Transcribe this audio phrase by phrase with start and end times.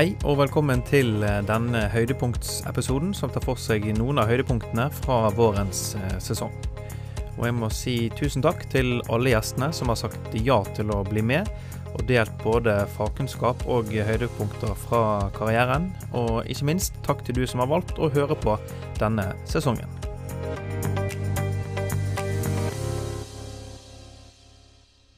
[0.00, 5.18] Hei og velkommen til eh, denne høydepunktsepisoden som tar for seg noen av høydepunktene fra
[5.36, 6.54] vårens eh, sesong.
[7.34, 11.02] Og jeg må si tusen takk til alle gjestene som har sagt ja til å
[11.04, 11.52] bli med,
[11.90, 15.04] og delt både fagkunnskap og høydepunkter fra
[15.36, 15.90] karrieren.
[16.16, 18.56] Og ikke minst takk til du som har valgt å høre på
[19.02, 19.99] denne sesongen.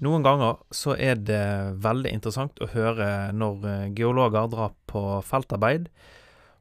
[0.03, 1.45] Noen ganger så er det
[1.83, 5.87] veldig interessant å høre når eh, geologer drar på feltarbeid,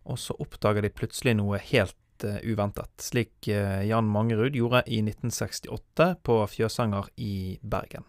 [0.05, 4.97] og så oppdager de plutselig noe helt uh, uventet, slik uh, Jan Mangerud gjorde i
[5.03, 8.05] 1968 på Fjøsanger i Bergen.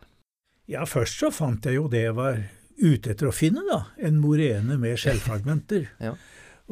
[0.72, 2.40] Ja, først så fant jeg jo det jeg var
[2.80, 3.82] ute etter å finne, da.
[4.00, 5.88] En morene med skjellfragmenter.
[6.06, 6.14] ja.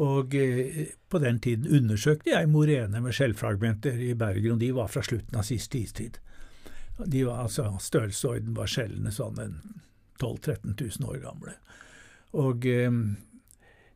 [0.00, 4.88] Og eh, på den tiden undersøkte jeg morene med skjellfragmenter i Bergen, og de var
[4.92, 6.20] fra slutten av siste istid.
[7.06, 9.58] De var altså, Størrelsesorden var sjeldne sånn en
[10.20, 11.56] 12 000-13 000 år gamle.
[12.36, 12.90] Og eh,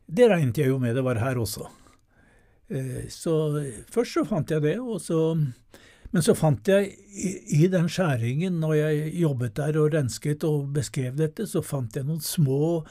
[0.05, 1.67] det regnet jeg jo med det var her også.
[2.67, 3.33] Eh, så
[3.93, 5.37] først så fant jeg det, og så
[6.11, 7.31] Men så fant jeg i,
[7.65, 12.07] i den skjæringen, når jeg jobbet der og rensket og beskrev dette, så fant jeg
[12.07, 12.85] noen små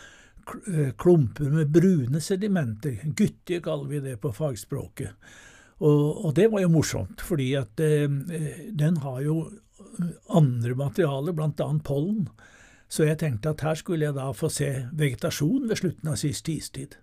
[0.69, 2.99] eh, klumper med brune sedimenter.
[3.17, 5.15] Guttige kaller vi det på fagspråket.
[5.79, 8.11] Og, og, det var jo morsomt, fordi at eh,
[8.77, 9.39] den har jo
[10.29, 11.69] andre materialer, bl.a.
[11.85, 12.29] pollen.
[12.89, 16.53] Så jeg tenkte at her skulle jeg da få se vegetasjon ved slutten av siste
[16.53, 16.97] istid.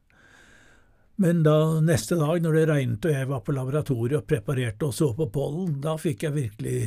[1.21, 4.93] Men da neste dag, når det regnet og jeg var på laboratoriet og preparerte og
[4.95, 6.77] så på pollen, da fikk jeg virkelig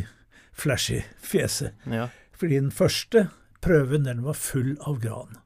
[0.57, 1.75] flash i fjeset.
[1.91, 2.09] Ja.
[2.35, 3.29] Fordi den første
[3.63, 5.37] prøven, den var full av gran.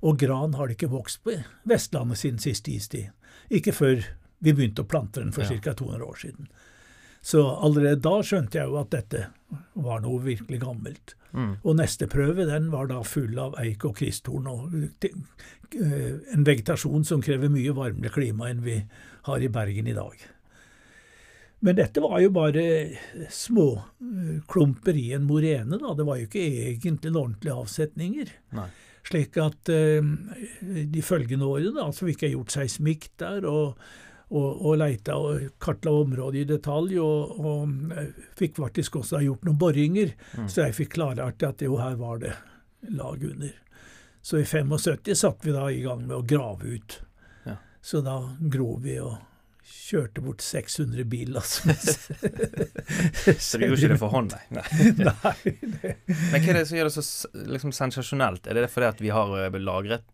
[0.00, 1.36] Og gran har det ikke vokst på
[1.68, 3.10] Vestlandet siden siste istid.
[3.52, 4.00] Ikke før
[4.40, 5.60] vi begynte å plante den for Ja.
[5.60, 5.74] ca.
[5.74, 6.48] 200 år siden.
[7.22, 9.26] Så allerede da skjønte jeg jo at dette
[9.74, 11.14] var noe virkelig gammelt.
[11.32, 11.54] Mm.
[11.62, 14.74] Og neste prøve den var da full av eik og kristtorn og
[15.06, 15.14] eh,
[16.34, 18.80] en vegetasjon som krever mye varmere klima enn vi
[19.28, 20.28] har i Bergen i dag.
[21.60, 22.62] Men dette var jo bare
[23.28, 25.92] småklumper i en morene, da.
[25.96, 28.30] Det var jo ikke egentlig ordentlige avsetninger.
[28.56, 28.70] Nei.
[29.10, 30.00] Slik at eh,
[30.60, 33.76] de følgende årene da, så fikk jeg gjort seismikk der, og,
[34.30, 39.46] og, og leita og kartla området i detalj, og, og eh, fikk faktisk også gjort
[39.48, 40.14] noen boringer,
[40.46, 42.36] så jeg fikk klarlagt at jo, her var det
[42.94, 43.56] lag under.
[44.22, 47.00] Så i 75 satte vi da i gang med å grave ut.
[47.46, 47.56] Ja.
[47.82, 49.16] Så da grov vi og
[49.70, 51.60] kjørte bort 600 billass.
[53.38, 54.62] Så du gjorde ikke det for hånd, nei?
[54.98, 55.34] nei.
[55.60, 58.48] Det, Men hva er det som gjør det så liksom, sensasjonelt?
[58.50, 60.06] Er det fordi at vi har eh, lagret,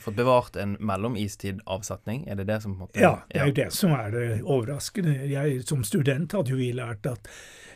[0.00, 2.24] fått bevart en mellomistid-avsetning?
[2.30, 4.28] Er det det som på en måte Ja, det er jo det som er det
[4.42, 5.16] overraskende.
[5.30, 7.30] Jeg Som student hadde jo vi lært at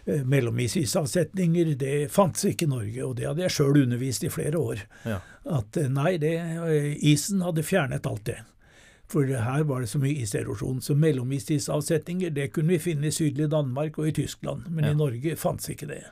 [0.07, 4.63] eh, mellomisidsavsetninger det fantes ikke i Norge, og det hadde jeg sjøl undervist i flere
[4.63, 4.87] år.
[5.07, 5.21] Ja.
[5.59, 6.35] At eh, nei, det,
[7.03, 8.41] isen hadde fjernet alt det.
[9.09, 10.81] For her var det så mye iserosjon.
[10.81, 14.91] Så mellomistidavsetninger det kunne vi finne i sydlige Danmark og i Tyskland, men Ja.
[14.91, 16.03] i Norge fantes ikke det.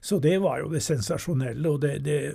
[0.00, 2.34] Så det var jo det sensasjonelle, og det, det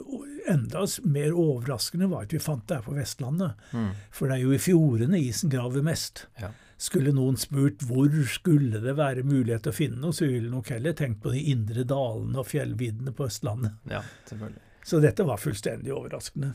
[0.49, 3.51] enda mer overraskende var at vi fant det her på Vestlandet.
[3.73, 3.91] Mm.
[4.11, 6.27] For det er jo i fjordene isen graver mest.
[6.41, 6.49] Ja.
[6.79, 10.69] Skulle noen spurt hvor skulle det være mulighet til å finne noe, så ville nok
[10.73, 13.71] heller tenkt på de indre dalene og fjellviddene på Østlandet.
[13.89, 14.61] ja, selvfølgelig.
[14.89, 16.53] Så dette var fullstendig overraskende.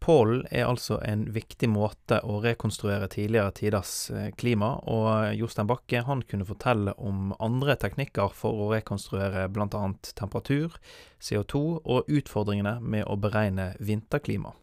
[0.00, 6.04] Pollen er altså en viktig måte å rekonstruere tidligere tiders eh, klima, og Jostein Bakke
[6.06, 9.82] han kunne fortelle om andre teknikker for å rekonstruere bl.a.
[10.14, 10.78] temperatur,
[11.20, 14.54] CO2 og utfordringene med å beregne vinterklima.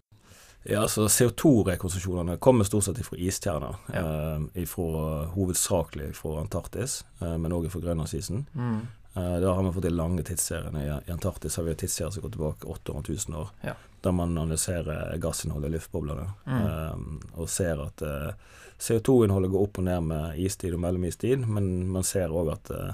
[0.65, 3.75] Ja, altså CO2-rekonstruksjonene kommer stort sett fra istjerner.
[3.93, 4.01] Ja.
[4.01, 8.47] Eh, ifra, hovedsakelig fra Antarktis, eh, men òg fra Grønlandsisen.
[8.55, 8.79] Mm.
[9.15, 10.81] Eh, da har vi fått de lange tidsseriene.
[10.81, 13.53] I, Antarktis har vi tidsserier som går tilbake 800 000 år.
[13.61, 13.75] Ja.
[14.05, 16.61] Der man analyserer gassinnholdet i luftboblene, Mm.
[16.61, 18.33] eh, og ser at eh,
[18.79, 22.91] CO2-innholdet går opp og ned med istid og mellomistid, men man ser òg at eh,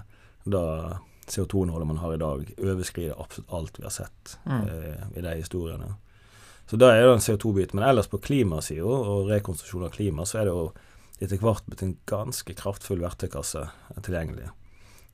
[0.48, 0.62] da
[1.32, 4.64] CO2-innholdet man har i dag, overskrider absolutt alt vi har sett Mm.
[5.18, 5.91] i de historiene.
[6.70, 7.74] Så da er det en CO2-bit.
[7.74, 10.72] Men ellers på klimasida og rekonstruksjon av klima, så er det jo
[11.22, 13.66] etter hvert blitt en ganske kraftfull verktøykasse
[14.02, 14.47] tilgjengelig.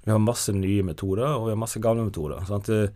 [0.06, 2.46] Vi har masse nye metoder, og vi har masse gamle metoder.
[2.48, 2.70] Sant?
[2.70, 2.88] I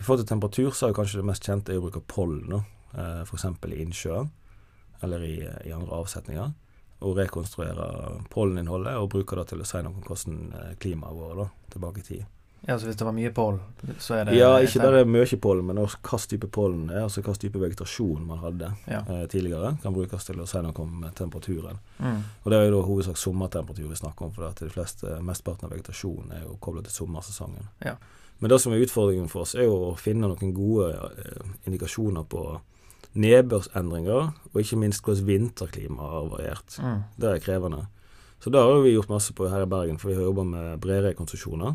[0.00, 2.62] i forhold til temperatur så er jo kanskje det mest kjente å bruke pollen.
[2.96, 3.44] Eh, F.eks.
[3.68, 4.26] i innsjøer,
[5.04, 5.36] eller i,
[5.68, 6.52] i andre avsetninger.
[7.00, 7.86] Og rekonstruere
[8.32, 12.02] polleninnholdet, og bruke det til å si noe om hvordan eh, klimaet vårt da, tilbake
[12.02, 12.24] i tid.
[12.68, 13.60] Ja, så hvis det var mye pollen,
[14.04, 17.06] så er det Ja, ikke bare mye pollen, men også hvilken type pollen det er,
[17.06, 19.00] altså hvilken type vegetasjon man hadde Ja.
[19.08, 21.78] eh, tidligere, kan brukes til å si noe om eh, temperaturen.
[21.98, 22.18] Mm.
[22.44, 25.14] Og det er jo da hovedsak sommertemperatur vi snakker om, for det at de fleste,
[25.24, 27.68] mesteparten av vegetasjonen er jo koblet til sommersesongen.
[27.84, 27.96] Ja.
[28.40, 32.24] Men det som er utfordringen for oss, er jo å finne noen gode eh, indikasjoner
[32.30, 32.40] på
[33.20, 34.22] nedbørsendringer,
[34.52, 36.70] og ikke minst hvordan vinterklimaet har variert.
[36.80, 37.00] Mm.
[37.20, 37.82] Det er krevende.
[38.40, 40.80] Så det har vi gjort masse på her i Bergen, for vi har jobba med
[40.80, 41.72] bredere konsesjoner.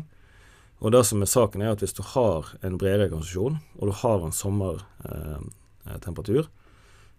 [0.82, 3.92] Og det som er saken, er at hvis du har en bredere konsesjon, og du
[4.02, 6.50] har en sommertemperatur, eh,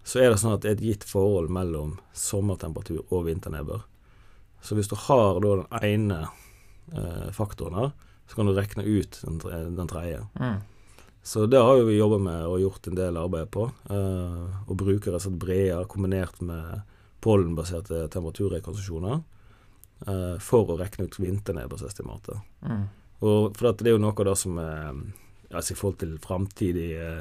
[0.08, 3.82] så er det sånn at det er et gitt forhold mellom sommertemperatur og vinternedbør.
[4.64, 6.20] Så hvis du har da den ene
[6.94, 7.90] eh, faktoren her,
[8.28, 9.40] så kan du regne ut den,
[9.76, 10.26] den tredje.
[10.40, 10.60] Mm.
[11.28, 13.66] Så det har jo vi jobba med og gjort en del arbeid på.
[13.92, 16.86] Uh, og bruker rett og slett breer kombinert med
[17.24, 19.18] pollenbaserte temperaturrekonstruksjoner
[20.08, 22.46] uh, for å regne ut vinternedbørsestimatet.
[22.64, 22.86] Mm.
[23.28, 25.02] Og for det er jo noe da som er
[25.52, 27.12] altså i forhold til framtidige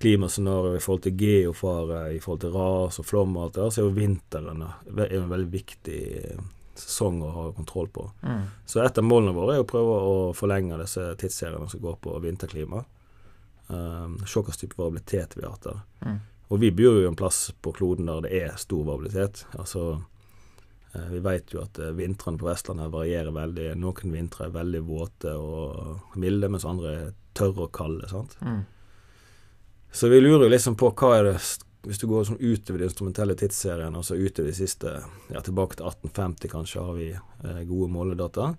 [0.00, 3.72] klimascenarioer, i forhold til geofare, i forhold til ras og flom og alt det der,
[3.72, 6.42] så er jo vinteren er en veldig viktig eh,
[6.80, 8.06] sesong å ha kontroll på.
[8.22, 8.44] Mm.
[8.66, 12.14] Så et av målene våre er å prøve å forlenge disse tidsseriene som går på
[12.24, 12.84] vinterklima.
[13.66, 15.80] Um, se hvilken type variabilitet vi har der.
[16.06, 16.18] Mm.
[16.48, 19.42] Og vi bor jo en plass på kloden der det er stor variabilitet.
[19.58, 19.86] Altså
[20.94, 23.72] eh, vi vet jo at eh, vintrene på Vestlandet varierer veldig.
[23.82, 28.06] Noen vintre er veldig våte og milde, mens andre er tørre og kalde.
[28.12, 28.38] sant?
[28.46, 28.62] Mm.
[29.90, 31.40] Så vi lurer jo liksom på hva er det
[31.86, 34.96] Hvis du går sånn utover de instrumentelle tidsserien, altså utover de siste
[35.30, 38.54] Ja, tilbake til 1850 kanskje, har vi eh, gode måledata.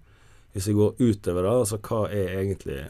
[0.53, 2.85] Hvis vi går utover det, altså hva er egentlig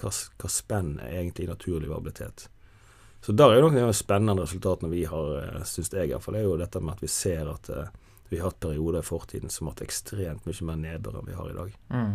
[0.00, 2.48] Hva, hva spenn er egentlig naturlig variabilitet?
[3.20, 6.40] Så der er jo noen av de spennende resultatene vi har, eh, syns jeg iallfall,
[6.40, 7.90] er jo dette med at vi ser at eh,
[8.30, 11.36] vi har hatt perioder i fortiden som har hatt ekstremt mye mer nedbør enn vi
[11.36, 11.74] har i dag.
[11.90, 12.14] Mm.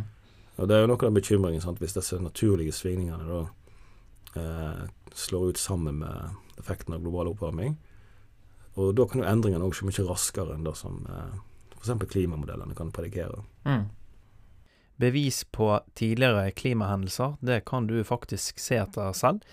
[0.55, 1.81] Og det er jo noe av den bekymringen, sant?
[1.83, 3.41] hvis disse naturlige svingningene da
[4.41, 7.75] eh, slår ut sammen med effekten av global oppvarming.
[8.75, 11.37] Og da kan jo endringene òg skje mye raskere enn det som eh,
[11.77, 11.93] f.eks.
[12.11, 13.43] klimamodellene kan predikere.
[13.67, 13.87] Mm.
[14.99, 19.43] Bevis på tidligere klimahendelser, det kan du faktisk se etter selv.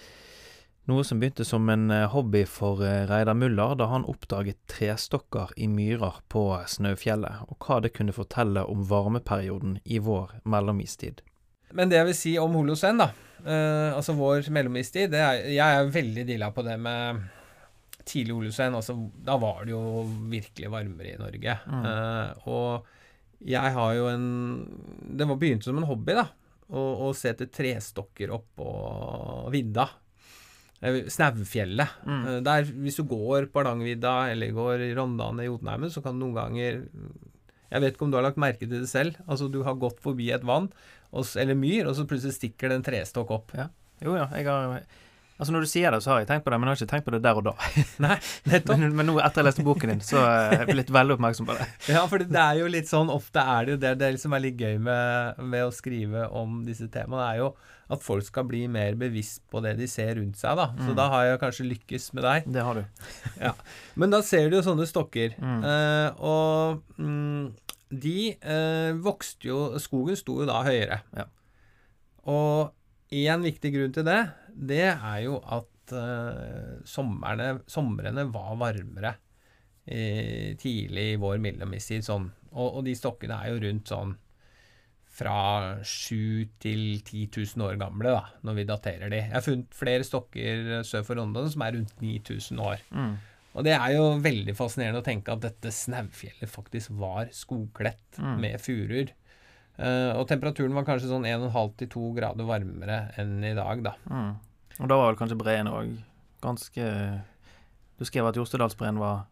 [0.90, 5.54] Noe som begynte som en eh, hobby for eh, Reidar Muller da han oppdaget trestokker
[5.56, 11.22] i myrer på Snøfjellet, og hva det kunne fortelle om varmeperioden i vår mellomistid.
[11.76, 13.10] Men det jeg vil si om Holocen, da,
[13.44, 17.22] eh, altså vår mellomistid det er, Jeg er veldig dilla på det med
[18.08, 18.76] tidlig Holocen.
[18.78, 21.56] Altså, da var det jo virkelig varmere i Norge.
[21.66, 21.88] Mm.
[21.88, 24.28] Eh, og jeg har jo en
[25.18, 26.28] Det var begynte som en hobby, da.
[26.72, 28.68] Å, å se etter trestokker oppå
[29.52, 29.88] vidda.
[30.80, 31.98] Eh, Snaufjellet.
[32.06, 32.24] Mm.
[32.46, 36.24] Der, hvis du går på Hardangervidda eller går i Rondane i Jotunheimen, så kan du
[36.24, 36.82] noen ganger
[37.72, 39.20] Jeg vet ikke om du har lagt merke til det selv.
[39.26, 40.70] Altså, du har gått forbi et vann
[41.12, 43.52] eller myr, og så plutselig stikker det en trestokk opp.
[44.02, 44.82] Jo ja, jeg har
[45.42, 46.90] Altså Når du sier det, så har jeg tenkt på det, men jeg har ikke
[46.92, 47.52] tenkt på det der og da.
[48.04, 48.14] Nei,
[48.46, 48.78] nettopp.
[48.78, 51.56] Men, men nå etter jeg leste boken din, så er jeg blitt veldig oppmerksom på
[51.58, 51.66] det.
[51.90, 54.44] Ja, for det er jo litt sånn Ofte er det jo det, det liksom er
[54.44, 57.48] litt gøy med, med å skrive om disse temaene, er jo
[57.96, 60.68] at folk skal bli mer bevisst på det de ser rundt seg, da.
[60.78, 60.96] Så Mm.
[61.00, 62.46] da har jeg kanskje lykkes med deg.
[62.54, 62.84] Det har du.
[63.48, 63.52] ja.
[63.98, 65.34] Men da ser du jo sånne stokker.
[65.42, 65.58] Mm.
[65.66, 67.50] Eh, og mm,
[67.92, 71.02] de eh, vokste jo Skogen sto jo da høyere.
[71.16, 71.26] Ja.
[72.32, 72.72] Og
[73.12, 74.20] en viktig grunn til det,
[74.52, 79.16] det er jo at eh, somrene, somrene var varmere
[79.84, 82.06] eh, tidlig i vår mellomistid.
[82.06, 82.30] Sånn.
[82.52, 84.16] Og, og de stokkene er jo rundt sånn
[85.12, 89.18] fra 7 til 10 000 år gamle, da, når vi daterer de.
[89.26, 92.80] Jeg har funnet flere stokker sør for London som er rundt 9000 år.
[92.96, 93.12] Mm.
[93.54, 98.38] Og det er jo veldig fascinerende å tenke at dette Snaufjellet faktisk var skogkledt Mm.
[98.40, 99.10] med furuer.
[99.78, 103.94] Uh, og temperaturen var kanskje sånn 1,5-2 grader varmere enn i dag, da.
[104.08, 104.34] Mm.
[104.80, 105.96] Og da var vel kanskje breen òg
[106.42, 106.86] ganske
[107.98, 109.26] Du skrev at Jostedalsbreen var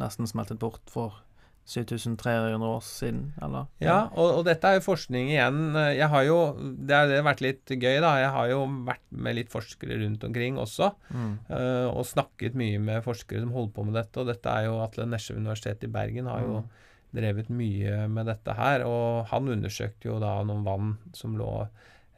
[0.00, 1.20] nesten smeltet bort for
[1.66, 3.66] 7300 år siden, eller?
[3.80, 5.60] Ja, og, og dette er jo forskning igjen.
[5.96, 8.10] Jeg har jo Det har vært litt gøy, da.
[8.20, 10.90] Jeg har jo vært med litt forskere rundt omkring også.
[11.14, 11.32] Mm.
[11.48, 14.20] eh, og snakket mye med forskere som holder på med dette.
[14.20, 16.68] Og dette er jo Atle Nesje Universitet i Bergen har jo Mm.
[17.14, 18.82] drevet mye med dette her.
[18.84, 21.68] Og han undersøkte jo da noen vann som lå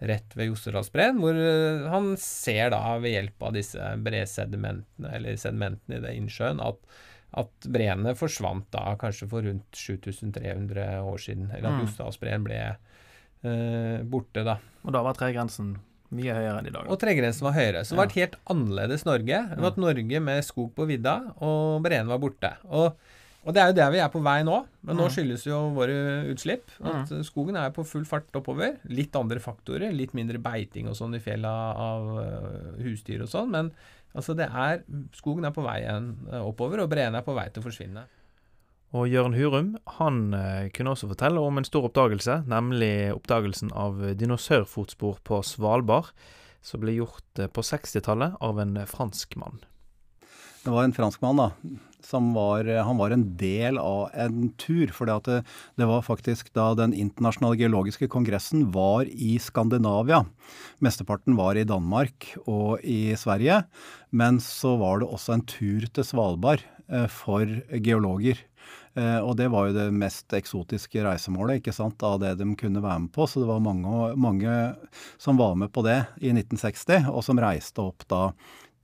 [0.00, 5.96] rett ved Jostedalsbreen, hvor eh, han ser da ved hjelp av disse bresedimentene, eller sedimentene
[6.00, 6.76] i det innsjøen, at,
[7.34, 11.50] at breene forsvant da kanskje for rundt 7300 år siden.
[11.56, 12.44] Eller at Mm.
[12.44, 12.60] Ble
[13.44, 14.58] eh, borte, da.
[14.84, 15.76] Og da var tregrensen
[16.14, 16.86] mye høyere enn i dag.
[16.88, 17.82] Og tregrensen var høyere.
[17.84, 19.42] Så det var et helt annerledes Norge.
[19.50, 22.52] Det var et Norge med skog på vidda, og breene var borte.
[22.70, 22.94] Og,
[23.46, 24.60] og det er jo der vi er på vei nå.
[24.86, 25.12] Men nå Mm.
[25.16, 25.98] skyldes jo våre
[26.32, 26.70] utslipp.
[26.82, 28.78] At skogen er på full fart oppover.
[28.88, 29.92] Litt andre faktorer.
[29.92, 33.50] Litt mindre beiting og sånn i fjella av øh, husdyr og sånn.
[33.50, 33.72] Men
[34.16, 34.82] altså det er
[35.16, 38.06] Skogen er på vei øh, oppover, og breene er på vei til å forsvinne.
[38.96, 44.00] Og Jørn Hurum han eh, kunne også fortelle om en stor oppdagelse, nemlig oppdagelsen av
[44.18, 46.12] dinosaurfotspor på Svalbard,
[46.64, 49.60] som ble gjort eh, på 60-tallet av en franskmann.
[50.66, 51.52] Det var en franskmann, da.
[52.02, 54.90] Som var, han var en del av en tur.
[54.94, 55.36] For det,
[55.78, 60.24] det var faktisk da den internasjonale geologiske kongressen var i Skandinavia.
[60.82, 63.60] Mesteparten var i Danmark og i Sverige.
[64.10, 68.42] Men så var det også en tur til Svalbard eh, for geologer.
[68.96, 72.82] Eh, og det var jo det mest eksotiske reisemålet ikke sant, av det de kunne
[72.82, 73.30] være med på.
[73.30, 74.58] Så det var mange, mange
[75.14, 78.30] som var med på det i 1960, og som reiste opp da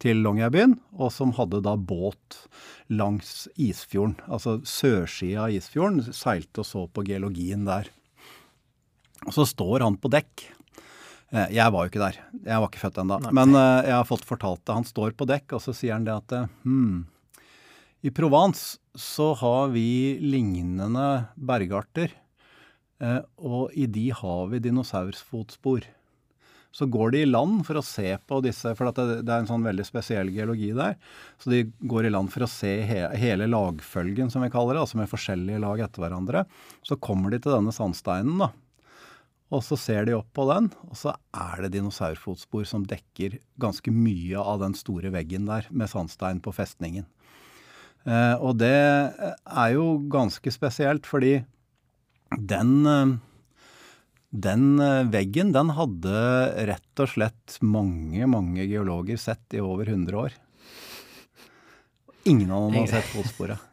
[0.02, 2.40] til Longyearbyen, og som hadde da båt
[2.92, 4.16] langs Isfjorden.
[4.26, 6.02] Altså sørsida av Isfjorden.
[6.14, 7.90] Seilte og så på geologien der.
[9.28, 10.46] Og så står han på dekk.
[11.30, 12.18] Eh, jeg var jo ikke der.
[12.42, 13.20] Jeg var ikke født ennå.
[13.30, 14.78] Men eh, jeg har fått fortalt det.
[14.80, 17.04] Han står på dekk, og så sier han det at hm,
[18.02, 22.10] i Provence så har vi lignende bergarter,
[23.38, 25.86] og i de har vi dinosaurfotspor
[26.72, 29.50] så går de i land for å se på disse, for det, det, er en
[29.50, 30.96] sånn veldig spesiell geologi der.
[31.42, 34.86] Så de går i land for å se he, hele lagfølgen, som vi kaller det,
[34.86, 36.46] altså med forskjellige lag etter hverandre.
[36.86, 38.52] Så kommer de til denne sandsteinen, da.
[39.52, 43.92] Og så ser de opp på den, og så er det dinosaurfotspor som dekker ganske
[43.92, 47.04] mye av den store veggen der med sandstein på festningen.
[48.08, 51.42] Eh, og det er jo ganske spesielt, fordi
[52.40, 53.12] den eh,
[54.32, 56.14] den eh, veggen den hadde
[56.70, 60.38] rett og slett mange, mange geologer sett i over 100 år.
[62.24, 63.68] Ingen av dem har sett fotsporet.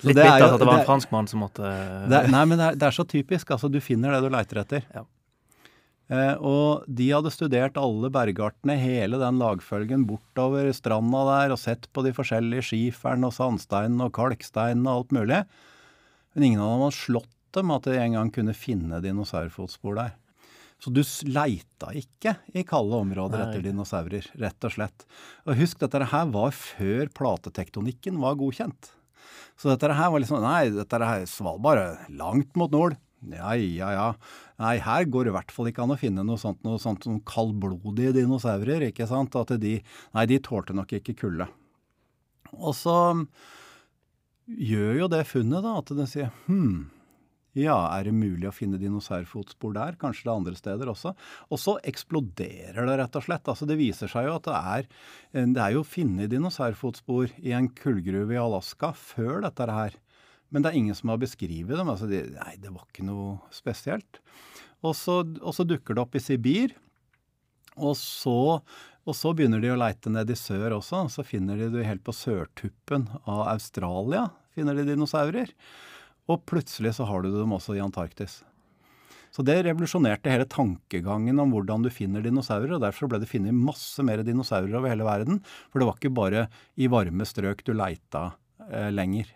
[0.00, 1.70] Litt bittert at det var en franskmann som måtte
[2.08, 3.50] det Nei, men det er, det er, så typisk.
[3.52, 4.86] Altså, du finner det du leiter etter.
[4.96, 5.04] Ja.
[6.10, 11.86] Eh, og de hadde studert alle bergartene, hele den lagfølgen bortover stranda der, og sett
[11.94, 15.44] på de forskjellige skiferen og sandsteinen og kalksteinen og alt mulig.
[16.34, 20.16] Men ingen av dem hadde slått med at de en gang kunne finne dinosaurfotspor der.
[20.80, 23.48] Så du leita ikke i kalde områder Nei.
[23.48, 25.04] etter dinosaurer, rett og slett.
[25.44, 28.94] Og husk, dette her var før platetektonikken var godkjent.
[29.60, 32.96] Så dette her var liksom Nei, dette her Svalbard er langt mot nord.
[33.28, 34.06] Ja, ja, ja.
[34.60, 37.04] Nei, her går det i hvert fall ikke an å finne noe sånt, noe sånt
[37.04, 39.36] som kaldblodige dinosaurer, ikke sant.
[39.36, 39.76] At de
[40.16, 41.50] Nei, de tålte nok ikke kulde.
[42.56, 42.96] Og så
[44.48, 46.88] gjør jo det funnet, da, at den sier hm,
[47.58, 49.96] ja, er det mulig å finne dinosaurfotspor der?
[49.98, 51.14] Kanskje det er andre steder også.
[51.50, 53.50] Og så eksploderer det, rett og slett.
[53.50, 54.86] Altså, det viser seg jo at det er,
[55.34, 59.98] eh, det er jo funnet dinosaurfotspor i en kullgruve i Alaska før dette her.
[60.50, 61.90] Men det er ingen som har beskrevet dem.
[61.90, 64.22] Altså, de, nei, det var ikke noe spesielt.
[64.86, 66.74] Og så, og så dukker det opp i Sibir.
[67.80, 68.60] Og så,
[69.06, 71.06] og så, begynner de å leite ned i sør også.
[71.10, 74.28] Så finner de det helt på sørtuppen av Australia.
[74.54, 75.50] finner de dinosaurer.
[76.30, 78.40] Og plutselig så har du dem også i Antarktis.
[79.30, 82.74] Så det revolusjonerte hele tankegangen om hvordan du finner dinosaurer.
[82.76, 85.42] og Derfor ble det funnet masse mer dinosaurer over hele verden.
[85.70, 88.32] For det var ikke bare i varme strøk du leita
[88.66, 89.30] eh, lenger.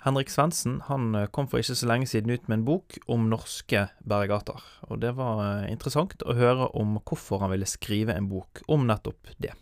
[0.00, 3.82] Henrik Svendsen han kom for ikke så lenge siden ut med en bok om norske
[4.08, 4.62] bergarter.
[4.88, 8.86] Og det var eh, interessant å høre om hvorfor han ville skrive en bok om
[8.88, 9.52] nettopp det.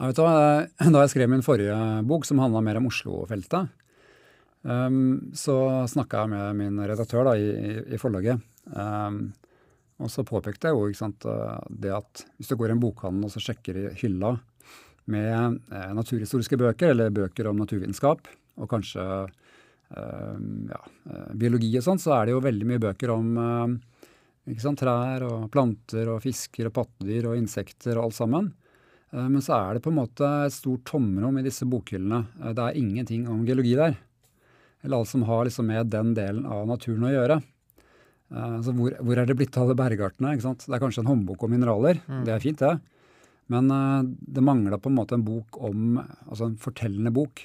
[0.00, 0.22] Ja, vet du,
[0.94, 1.76] da jeg skrev min forrige
[2.08, 3.74] bok, som handla mer om Oslo-feltet,
[4.62, 5.56] Um, så
[5.88, 8.42] snakka jeg med min redaktør da, i, i, forlaget.
[8.74, 9.30] Um,
[10.00, 13.28] og så påpekte jeg jo sant, eh, det at hvis du går i en bokhandel
[13.28, 14.32] og så sjekker i hylla
[15.12, 20.38] med eh, naturhistoriske bøker, eller bøker om naturvitenskap, og kanskje eh,
[20.70, 24.80] ja, eh, biologi og sånn, så er det jo veldig mye bøker om eh, sant,
[24.80, 28.52] trær og planter og fisker og pattedyr og insekter og alt sammen.
[29.12, 32.24] Eh, men så er det på en måte et stort tomrom i disse bokhyllene.
[32.54, 34.00] det er ingenting om geologi der
[34.82, 37.40] eller alt som har liksom med den delen av naturen å gjøre.
[38.30, 40.36] Uh, så hvor, hvor, er det blitt av alle bergartene?
[40.36, 40.64] ikke sant?
[40.66, 42.22] Det er kanskje en håndbok om mineraler, mm.
[42.28, 42.76] det er fint det.
[43.50, 47.42] Men uh, det mangler på en måte en bok om, altså en fortellende bok.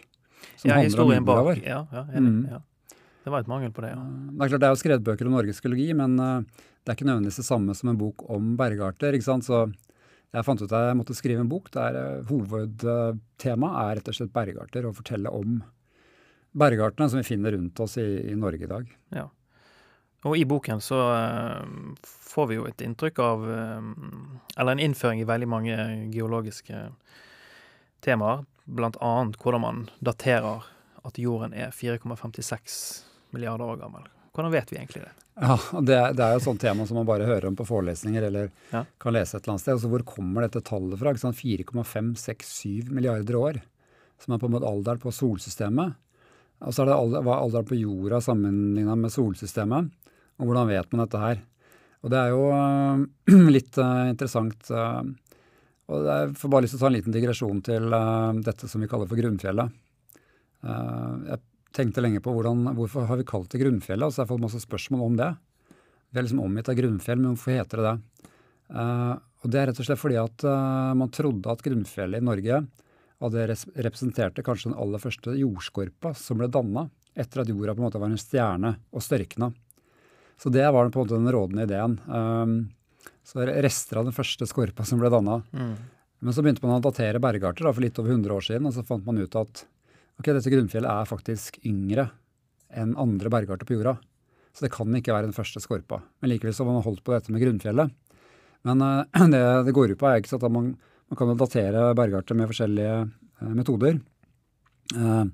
[0.62, 1.64] Som ja, handler om bak.
[1.66, 2.40] Ja, ja, mm.
[2.52, 2.62] ja,
[3.26, 4.04] Det var et mangel på det, ja.
[4.04, 7.00] Uh, det er klart det er jo skrevet bøker om Norges geologi, men det er
[7.00, 9.18] ikke nødvendigvis det samme som en bok om bergarter.
[9.18, 9.48] ikke sant?
[9.48, 9.66] Så
[10.36, 14.36] jeg fant ut at jeg måtte skrive en bok der hovedtemaet er rett og slett
[14.36, 15.64] bergarter, og fortelle om
[16.56, 18.92] bergartene som vi finner rundt oss i, i, Norge i dag.
[19.16, 19.28] Ja.
[20.26, 21.66] Og i boken så uh,
[22.02, 23.90] får vi jo et inntrykk av uh,
[24.58, 25.76] Eller en innføring i veldig mange
[26.14, 26.88] geologiske
[28.06, 28.46] temaer.
[28.66, 30.66] Blant annet hvordan man daterer
[31.06, 32.80] at jorden er 4,56
[33.36, 34.08] milliarder år gammel.
[34.34, 35.14] Hvordan vet vi egentlig det?
[35.36, 38.24] Ja, Det, det er jo et sånt tema som man bare hører om på forelesninger
[38.30, 38.86] eller ja.
[39.02, 39.76] kan lese et eller annet sted.
[39.78, 41.14] Altså, Hvor kommer dette tallet fra?
[41.14, 43.62] 4,567 milliarder år,
[44.24, 46.00] som er på en måte alderen på solsystemet.
[46.64, 49.92] Og så hva alderen på jorda sammenligna med solsystemet.
[50.40, 51.42] Og hvordan vet man dette her?
[52.06, 53.02] Og det er jo uh,
[53.56, 55.02] litt uh, interessant uh,
[55.90, 57.98] Og Jeg får bare lyst til å ta en liten digresjon til
[58.46, 59.82] dette som vi kaller for grunnfjellet.
[60.66, 61.38] Jeg
[61.78, 64.42] tenkte lenge på hvordan, hvorfor har vi kalt det grunnfjellet, og så har jeg fått
[64.48, 65.28] masse spørsmål om det.
[66.10, 68.74] Vi er liksom omgitt av grunnfjell, men hvorfor heter det det?
[69.46, 70.48] Og Det er rett og slett fordi at
[70.98, 72.64] man trodde at grunnfjellet i Norge
[73.26, 73.48] hadde
[73.86, 78.02] representerte kanskje den aller første jordskorpa som ble danna etter at jorda på en måte
[78.02, 79.52] var en stjerne og størkna.
[80.38, 82.00] Så det var på en måte den rådende ideen.
[82.08, 82.56] Um,
[83.24, 85.40] så rester av den første skorpa som ble danna.
[85.56, 85.76] Mm.
[86.26, 88.76] Men så begynte man å datere bergarter da, for litt over 100 år siden, og
[88.76, 89.64] så fant man ut at
[90.20, 92.10] ok, dette grunnfjellet er faktisk yngre
[92.76, 93.96] enn andre bergarter på jorda.
[94.56, 96.02] Så det kan ikke være den første skorpa.
[96.20, 97.96] Men likevel så har man holdt på dette med grunnfjellet.
[98.68, 100.74] Men uh, det det går ut på, er ikke sånn at man,
[101.10, 104.00] man kan datere bergarter med forskjellige uh, metoder.
[104.96, 105.26] Uh,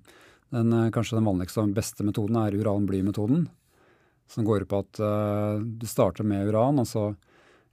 [0.51, 3.45] den, kanskje den vanligste og beste metoden er uran-bly-metoden.
[4.31, 4.99] Som går ut på at
[5.59, 7.09] du starter med uran, og så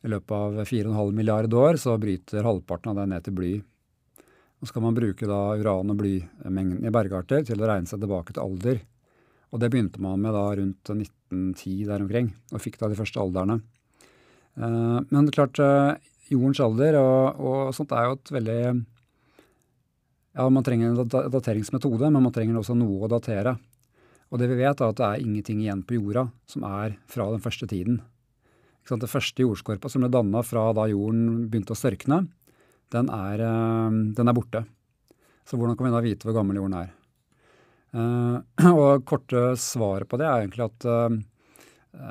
[0.02, 3.50] i løpet av 4,5 milliard år så bryter halvparten av det ned til bly.
[4.58, 8.34] Nå skal man bruke da uran- og blymengden i bergarter til å regne seg tilbake
[8.34, 8.80] til alder.
[9.54, 13.22] Og det begynte man med da rundt 1910 der omkring, og fikk da de første
[13.22, 13.60] alderne.
[14.58, 15.94] Eh, men klart, eh,
[16.32, 18.60] jordens alder og, og sånt er jo et veldig
[20.38, 23.56] Ja, man trenger en dateringsmetode, men man trenger også noe å datere.
[24.28, 27.30] Og det vi vet, er at det er ingenting igjen på jorda som er fra
[27.32, 28.02] den første tiden.
[28.88, 32.22] Det første jordskorpa som ble danna fra da jorden begynte å størkne,
[32.94, 34.62] den er, eh, den er, borte.
[35.44, 36.94] Så hvordan kan vi da vite hvor gammel jorden er?
[37.88, 38.40] Uh,
[38.76, 41.14] og korte svaret på det er egentlig at uh,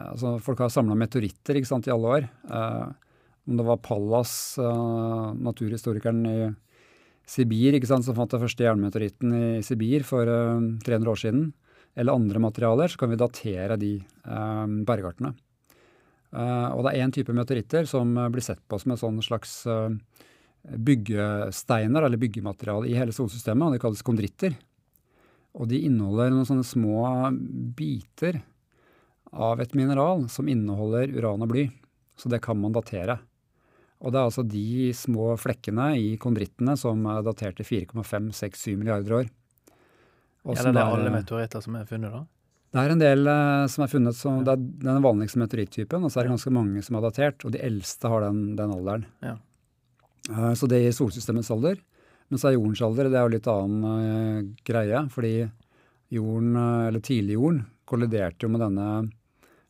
[0.10, 2.30] altså folk har samla meteoritter i alle år.
[3.48, 4.36] Uh, om det var Pallas,
[5.40, 6.38] naturhistorikeren i
[7.28, 11.50] Sibir, ikke sant, som fant den første jernmeteoritten i Sibir for 300 år siden,
[11.96, 13.92] eller andre materialer, så kan vi datere de
[14.88, 15.34] bergartene.
[16.36, 19.20] Uh, og det er én type meteoritter som uh, blir sett på som en sånn
[19.24, 19.88] slags uh,
[20.68, 24.58] byggesteiner, eller byggemateriale, i hele solsystemet, og de kalles kondritter.
[25.58, 27.08] Og de inneholder noen sånne små
[27.78, 28.42] biter
[29.32, 31.66] av et mineral som inneholder uran og bly.
[32.20, 33.18] Så det kan man datere.
[33.98, 39.24] Og det er altså de små flekkene i kondrittene som er datert til 4,5-6-7 milliarder
[39.24, 39.30] år.
[40.48, 42.24] Og ja, det er alle meteoritter som er funnet, da?
[42.76, 46.12] Det er en del uh, som er funnet som Det er den vanligste meteorittypen, og
[46.12, 47.46] så er det ganske mange som er datert.
[47.48, 49.08] Og de eldste har den, den alderen.
[49.24, 49.38] Ja.
[50.30, 51.80] Uh, så det gir solsystemets alder.
[52.28, 55.04] Men så er jordens alder det er jo litt annen greie.
[55.14, 55.34] Fordi
[56.14, 58.88] jorden, eller tidligjorden, kolliderte jo med denne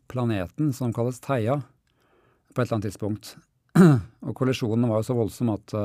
[0.09, 3.35] planeten som kalles Theia på et eller annet tidspunkt.
[4.27, 5.75] og kollisjonen var jo så voldsom at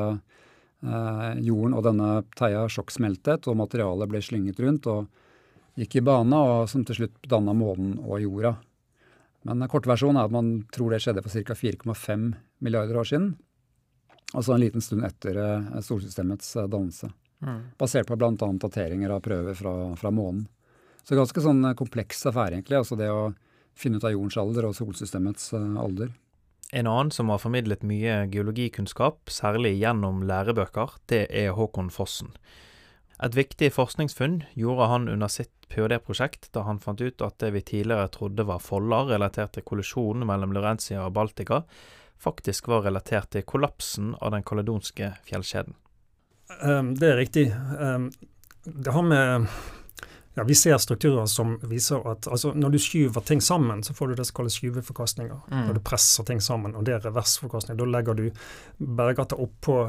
[1.39, 4.89] jorden og denne teia sjokksmeltet, og materialet ble slynget rundt.
[4.91, 5.07] og
[5.79, 8.57] gikk i bane, og som til slutt danna månen og jorda.
[9.49, 11.57] Men kortversjonen er at man tror det skjedde for ca.
[11.59, 12.29] 4,5
[12.63, 13.33] milliarder år siden.
[14.33, 17.11] Altså en liten stund etter eh, solsystemets eh, dannelse.
[17.43, 17.63] Mm.
[17.79, 18.33] Basert på bl.a.
[18.37, 20.47] dateringer av prøver fra, fra, månen.
[21.03, 22.79] Så ganske sånn eh, kompleks affære, egentlig.
[22.79, 23.33] Altså det å
[23.77, 26.13] finne ut av jordens alder og solsystemets alder.
[26.73, 32.33] En annen som har formidlet mye geologikunnskap, særlig gjennom lærebøker, det er Håkon Fossen.
[33.23, 37.63] Et viktig forskningsfunn gjorde han under sitt ph.d.-prosjekt, da han fant ut at det vi
[37.69, 41.63] tidligere trodde var foller relatert til kollisjonen mellom Laurentia og Baltica,
[42.23, 45.77] faktisk var relatert til kollapsen av den kaledonske fjellkjeden.
[46.65, 47.47] Um, det er riktig.
[47.53, 48.11] Um,
[48.65, 49.47] det har med
[50.35, 54.09] ja, Vi ser strukturer som viser at altså, når du skyver ting sammen, så får
[54.09, 55.41] du det som kalles skyveforkastninger.
[55.51, 55.67] Mm.
[55.67, 57.77] Når du presser ting sammen, og det er reversforkastning.
[57.77, 58.31] Da legger du
[58.79, 59.85] bergarter oppå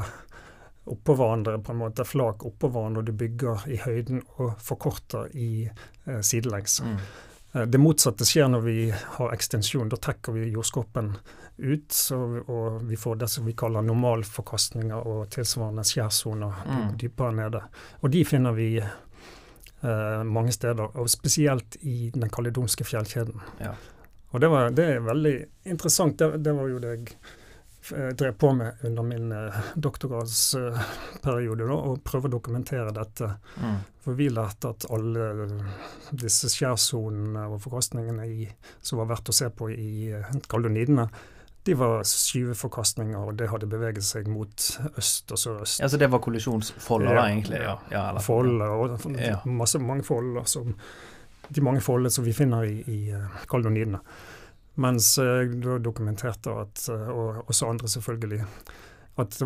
[0.84, 5.30] oppå hverandre, på en måte flak oppå hverandre, og du bygger i høyden og forkorter
[5.32, 6.82] i eh, sidelengs.
[6.84, 6.98] Mm.
[7.54, 9.88] Eh, det motsatte skjer når vi har ekstensjon.
[9.88, 11.14] Da trekker vi jordskorpen
[11.56, 12.18] ut, så,
[12.50, 16.86] og vi får det som vi kaller normalforkastninger og tilsvarende skjærsoner mm.
[17.00, 17.62] dypere nede.
[18.02, 18.68] Og de finner vi
[20.24, 23.42] mange steder, og spesielt i den kaledonske fjellkjeden.
[23.60, 23.74] Ja.
[24.32, 25.34] Og det, var, det, er veldig
[25.74, 26.16] interessant.
[26.18, 27.18] Det, det var jo det jeg
[27.92, 33.28] Eh, drev på med under min eh, doktorgradsperiode, å prøve å dokumentere dette.
[33.60, 33.76] Mm.
[34.04, 35.48] For vi lærte at alle
[36.08, 38.48] disse skjærsonene og forkastningene i,
[38.80, 41.04] som var verdt å se på i eh, kaldonidene,
[41.66, 44.66] de var skyveforkastninger, og det hadde beveget seg mot
[45.00, 45.80] øst og sørøst.
[45.80, 47.60] Ja, Så det var kollisjonsfolder, ja, egentlig?
[47.62, 49.38] Ja, ja eller, folder, og ja.
[49.48, 50.74] masse, mange folder som
[51.54, 53.14] De mange foldene som vi finner i, i
[53.50, 53.98] kaldonidene.
[54.80, 58.46] Mens du da dokumenterte, at, og også andre selvfølgelig,
[59.20, 59.36] at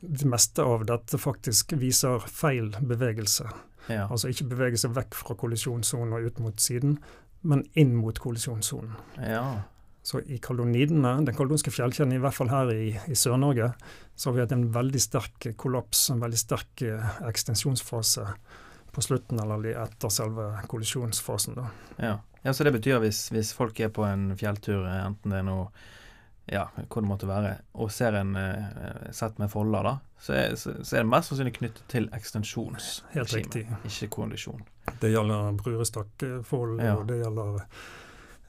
[0.00, 3.44] det meste av dette faktisk viser feil bevegelse.
[3.92, 4.08] Ja.
[4.08, 6.96] Altså ikke bevege seg vekk fra kollisjonssonen og ut mot siden,
[7.44, 8.96] men inn mot kollisjonssonen.
[9.20, 9.44] Ja.
[10.04, 13.70] Så i kaldonidene, den kaldonske fjellkjeden, i hvert fall her i, i Sør-Norge,
[14.14, 18.26] så har vi hatt en veldig sterk kollaps, en veldig sterk eh, ekstensjonsfase
[18.94, 21.56] på slutten eller etter selve kollisjonsfasen.
[21.56, 21.66] da.
[21.96, 22.12] Ja.
[22.42, 25.72] ja, Så det betyr hvis, hvis folk er på en fjelltur, enten det er noe
[26.52, 30.56] ja, hvor det måtte være, og ser en uh, sett med folder, da, så er,
[30.60, 34.60] så, så er, det mest sannsynlig knyttet til ekstensjonsregimet, ikke kondisjon.
[35.00, 36.98] Det gjelder brurestakkfold, ja.
[36.98, 37.62] og det gjelder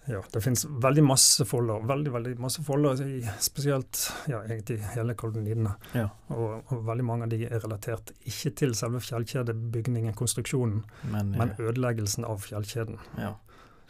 [0.07, 5.15] ja, det finnes veldig masse folder, veldig veldig masse folder, i spesielt ja, egentlig hele
[5.17, 5.73] Kaldonidene.
[5.97, 6.09] Ja.
[6.27, 11.55] Og, og, veldig mange av de er relatert ikke til selve fjellkjedebygningen, konstruksjonen, men, men
[11.57, 13.01] ødeleggelsen av fjellkjeden.
[13.21, 13.33] Ja.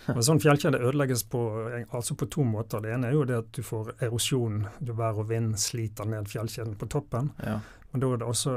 [0.13, 1.39] Men sånn fjellkjede ødelegges på,
[1.89, 2.83] altså på to måter.
[2.83, 4.59] Det ene er jo det at du får erosjon.
[4.77, 7.31] Du Vær og vind sliter ned fjellkjeden på toppen.
[7.41, 7.55] Ja.
[7.91, 8.55] Men da er det også,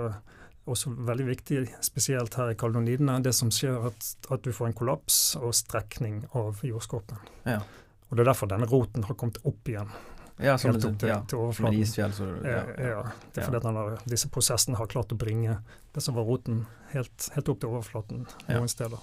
[0.70, 4.76] også, veldig viktig, spesielt her i Kaldonidene, det som skjer at, at du får en
[4.78, 7.20] kollaps og strekning av jordskorpen.
[7.48, 7.60] Ja.
[8.08, 9.90] Og Det er derfor denne roten har kommet opp igjen.
[10.38, 11.80] Ja, som, helt opp til, ja, til overflaten.
[11.82, 13.00] Isfjell, så, ja, ja,
[13.34, 15.58] Det er fordi denne, disse prosessene har klart å bringe
[15.94, 19.02] det som var roten, helt, helt opp til overflaten noen steder.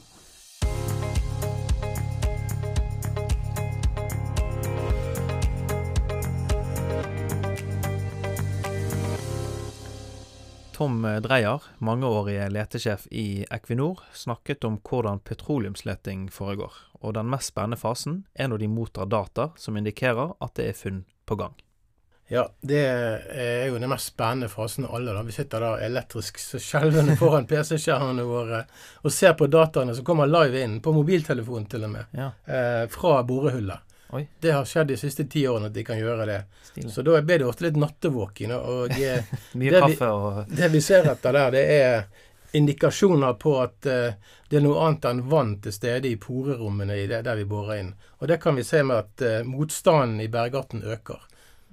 [10.75, 17.79] Tom Dreyer, mangeårig letesjef i Equinor, snakket om hvordan petroleumsleting foregår, og den mest spennende
[17.79, 21.55] fasen er når de mottar data som indikerer at det er funn på gang.
[22.27, 25.15] Ja, det er jo den mest spennende fasen av alle.
[25.15, 25.23] da.
[25.23, 28.65] Vi sitter da elektrisk skjelvende foran PC-skjermene våre
[28.99, 32.33] og ser på dataene som kommer live inn, på mobiltelefonen til og med, ja.
[32.51, 33.94] eh, fra borehullet.
[34.15, 34.27] Oi.
[34.39, 36.37] Det har skjedd de siste ti årene at de kan gjøre det.
[36.69, 36.91] Stilig.
[36.93, 38.53] Så da blir det ofte litt nattevåken.
[38.55, 42.07] Og eh, Mye det kaffe og det vi ser etter der, det er
[42.55, 47.07] indikasjoner på at uh, det er noe annet enn vann til stede i porerommene i
[47.11, 47.89] det, der vi borer inn.
[48.21, 51.19] Og det kan vi se med at uh, motstanden i bergarten øker.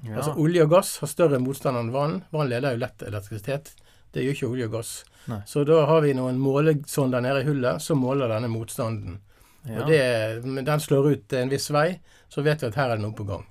[0.03, 0.17] ja.
[0.17, 2.17] Altså Olje og gass har større motstand enn vann.
[2.35, 3.77] Vann leder jo lett elektrisitet.
[4.13, 4.95] Det gjør ikke olje og gass.
[5.31, 5.39] Nei.
[5.47, 9.21] Så da har vi noen målesonder nede i hullet som måler denne motstanden.
[9.69, 9.79] ja.
[9.79, 10.03] Og det,
[10.67, 12.01] den slår ut en viss vei,
[12.33, 13.45] så vet vi at her er det noe på gang.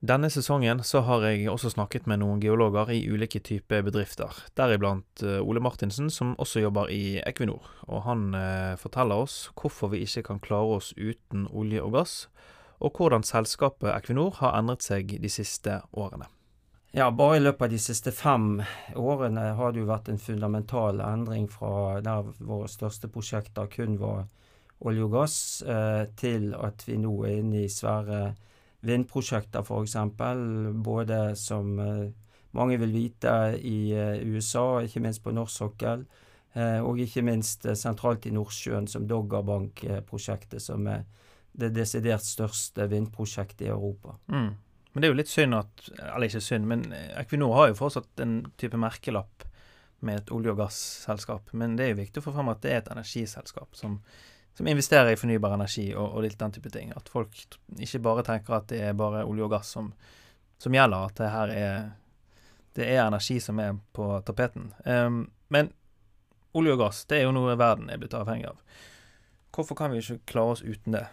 [0.00, 5.24] Denne sesongen så har jeg også snakket med noen geologer i ulike typer bedrifter, deriblant
[5.24, 7.68] uh, Ole Martinsen, som også jobber i Equinor.
[7.84, 12.14] Og han uh, forteller oss hvorfor vi ikke kan klare oss uten olje og gass,
[12.80, 16.30] og hvordan selskapet Equinor har endret seg de siste årene.
[16.96, 18.62] Ja, bare i løpet av de siste fem
[18.98, 24.24] årene har det jo vært en fundamental endring fra der våre største prosjekter kun var
[24.80, 28.22] olje og gass, eh, til at vi nå er inne i svære
[28.86, 29.96] vindprosjekter, f.eks.
[30.84, 32.08] Både som eh,
[32.56, 36.08] mange vil vite i eh, USA, ikke minst på norsk sokkel,
[36.50, 41.04] og ikke minst sentralt i Nordsjøen, som Doggerbank-prosjektet, som er
[41.54, 44.16] det desidert største vindprosjektet i Europa.
[44.26, 44.48] Mm.
[44.90, 46.82] Men det er jo litt synd at Eller ikke synd, men
[47.20, 49.46] Equinor har jo fortsatt en type merkelapp
[50.00, 51.52] med et olje- og gasselskap.
[51.52, 54.00] Men det er jo viktig å få fram at det er et energiselskap som,
[54.56, 56.92] som investerer i fornybar energi og, og litt den type ting.
[56.96, 57.36] At folk
[57.78, 59.92] ikke bare tenker at det er bare olje og gass som,
[60.60, 61.74] som gjelder, at det her er
[62.72, 64.70] det er energi som er på tapeten.
[64.84, 65.72] Um, men
[66.52, 68.60] olje og gass, det er jo noe verden er blitt avhengig av.
[69.54, 71.06] Hvorfor kan vi ikke klare oss uten det?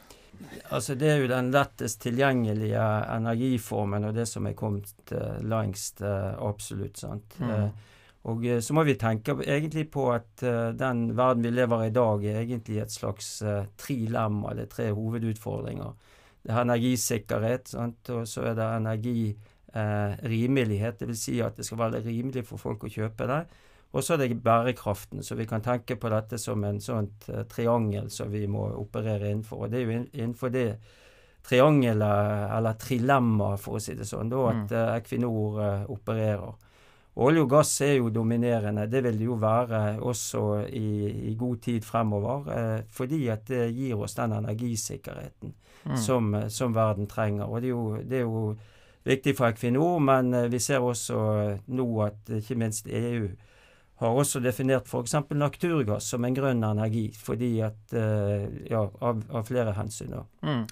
[0.69, 6.03] Altså Det er jo den lettest tilgjengelige energiformen, og det som er kommet uh, lengst,
[6.05, 7.01] uh, absolutt.
[7.01, 7.39] sant?
[7.41, 7.71] Mm.
[8.27, 11.87] Og uh, så må vi tenke egentlig på at uh, den verden vi lever i
[11.87, 15.91] i dag, er egentlig et slags uh, trilemma, eller tre hovedutfordringer.
[16.43, 18.09] Det er energisikkerhet, sant?
[18.09, 20.99] og så er det energirimelighet.
[20.99, 23.45] det vil Si at det skal være rimelig for folk å kjøpe det.
[23.91, 28.09] Og så er det bærekraften, så vi kan tenke på dette som en sånt triangel
[28.11, 29.57] som vi må operere innenfor.
[29.63, 30.77] Og det er jo innenfor det
[31.47, 36.66] triangelet, eller trilemmaet, for å si det sånn, da at uh, Equinor opererer.
[37.17, 38.85] Olje og gass er jo dominerende.
[38.91, 42.83] Det vil det jo være også i, i god tid fremover.
[42.91, 45.55] fordi at det gir oss den energisikkerheten
[45.87, 45.97] Mm.
[45.97, 47.45] som, som verden trenger.
[47.45, 48.55] Og det er jo, det er jo
[49.07, 51.19] viktig for Equinor, men vi ser også
[51.67, 53.29] nå at ikke minst EU
[54.01, 55.15] har også definert f.eks.
[55.31, 57.93] naturgass som en grønn energi, fordi at
[58.69, 60.13] ja, av, av flere hensyn.
[60.43, 60.65] Mm.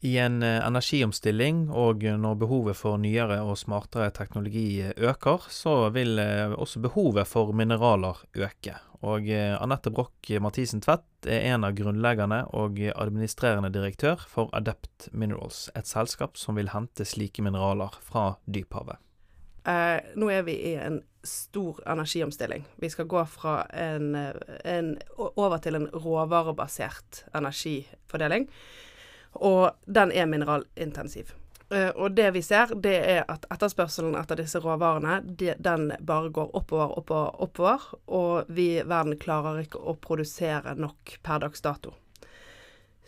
[0.00, 6.20] I en eh, energiomstilling og når behovet for nyere og smartere teknologi øker, så vil
[6.22, 8.76] eh, også behovet for mineraler øke.
[9.02, 15.10] Og eh, Anette Broch Mathisen Tvedt er en av grunnleggerne og administrerende direktør for Adept
[15.10, 19.02] Minerals, et selskap som vil hente slike mineraler fra dyphavet.
[19.68, 22.62] Eh, nå er vi i en stor energiomstilling.
[22.78, 24.92] Vi skal gå fra en, en,
[25.34, 28.46] over til en råvarebasert energifordeling.
[29.34, 31.34] Og den er mineralintensiv.
[31.68, 36.30] Uh, og det vi ser, det er at etterspørselen etter disse råvarene, de, den bare
[36.32, 37.88] går oppover, oppover, oppover.
[38.06, 41.92] Og vi i verden klarer ikke å produsere nok per dags dato.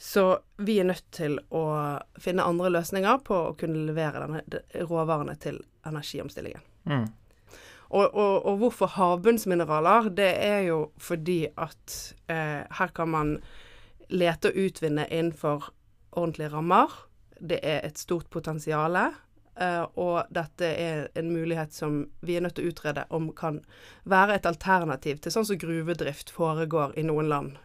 [0.00, 1.64] Så vi er nødt til å
[2.20, 6.62] finne andre løsninger på å kunne levere denne råvarene til energiomstillingen.
[6.88, 7.08] Mm.
[7.90, 10.08] Og, og, og, hvorfor havbunnsmineraler?
[10.16, 11.96] Det er jo fordi at
[12.30, 13.34] uh, her kan man
[14.08, 15.68] lete og utvinne innenfor
[16.12, 16.90] ordentlige rammer
[17.40, 18.96] det er et stort potensial.
[19.60, 23.60] Uh, og dette er en mulighet som vi er nødt til å utrede om kan
[24.08, 27.58] være et alternativ til sånn som gruvedrift foregår i noen land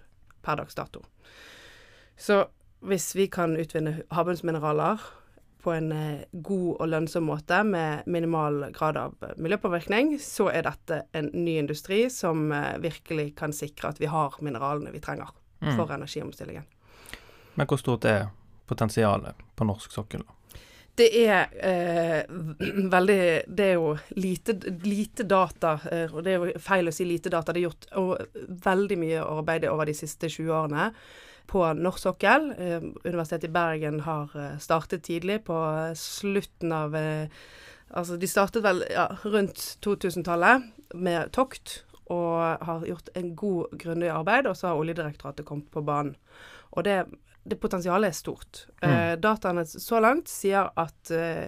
[0.44, 1.06] per dags dato.
[2.18, 2.46] Så
[2.86, 5.06] hvis vi kan utvinne havbunnsmineraler
[5.64, 11.06] på en uh, god og lønnsom måte med minimal grad av miljøpåvirkning, så er dette
[11.16, 15.32] en ny industri som uh, virkelig kan sikre at vi har mineralene vi trenger
[15.64, 15.76] mm.
[15.78, 16.68] for energiomstillingen.
[17.56, 18.28] Men hvor stort er
[18.68, 20.24] potensialet på norsk sokkel?
[20.96, 22.22] Det er eh,
[22.96, 23.20] veldig
[23.52, 24.56] Det er jo lite,
[24.88, 27.52] lite data, eh, og det er jo feil å si lite data.
[27.52, 27.88] Det er gjort
[28.66, 30.92] veldig mye arbeid over de siste 20 årene
[31.52, 32.52] på norsk sokkel.
[32.58, 35.60] Eh, Universitetet i Bergen har eh, startet tidlig, på
[36.00, 37.46] slutten av eh,
[37.96, 40.64] Altså, de startet vel ja, rundt 2000-tallet
[40.98, 44.50] med tokt, og har gjort en god, grundig arbeid.
[44.50, 46.16] Og så har Oljedirektoratet kommet på banen.
[46.74, 46.96] Og det
[47.46, 48.66] det potensialet er stort.
[48.82, 48.90] Mm.
[48.90, 51.48] Eh, dataene så langt sier at eh,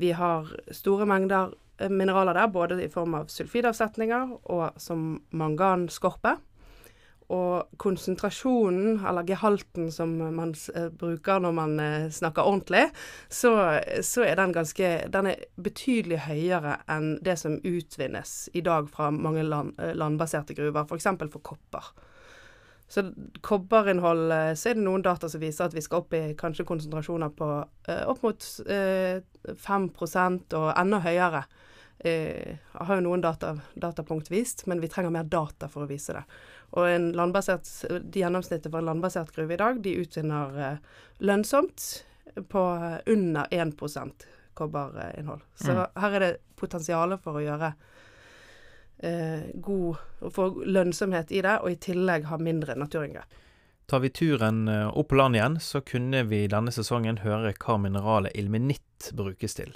[0.00, 6.36] vi har store mengder eh, mineraler der, både i form av sulfidavsetninger og som manganskorpe.
[7.30, 11.76] Og konsentrasjonen, eller gehalten som man uh, bruker når man
[12.10, 12.88] snakker ordentlig,
[13.30, 13.52] så,
[14.02, 19.12] så, er den ganske Den er betydelig høyere enn det som utvinnes i dag fra
[19.14, 21.06] mange land, landbaserte gruver, f.eks.
[21.06, 21.92] For, for kopper.
[22.90, 23.04] Så
[23.46, 26.66] kobberinnhold eh, så er det noen data som viser at vi skal opp i kanskje
[26.66, 27.50] konsentrasjoner på
[27.86, 29.20] eh, opp mot eh,
[29.54, 29.90] 5
[30.58, 31.44] og enda høyere.
[32.00, 35.90] Eh, jeg har jo noen data, datapunkt vist, men vi trenger mer data for å
[35.90, 36.24] vise det.
[36.74, 37.68] Og en landbasert,
[38.02, 41.88] de gjennomsnittet for en landbasert gruve i dag, de utvinner eh, lønnsomt
[42.48, 42.64] på
[43.06, 44.26] under 1%
[44.58, 45.46] kobberinnhold.
[45.54, 45.86] Så mm.
[46.02, 47.72] her er det potensialet for å gjøre
[49.02, 49.96] eh, god
[50.34, 53.38] få lønnsomhet i det, og i tillegg ha mindre naturinngrep.
[53.90, 57.78] Tar vi turen eh, opp på land igjen, så kunne vi denne sesongen høre hva
[57.82, 59.72] mineralet ilmenitt brukes til.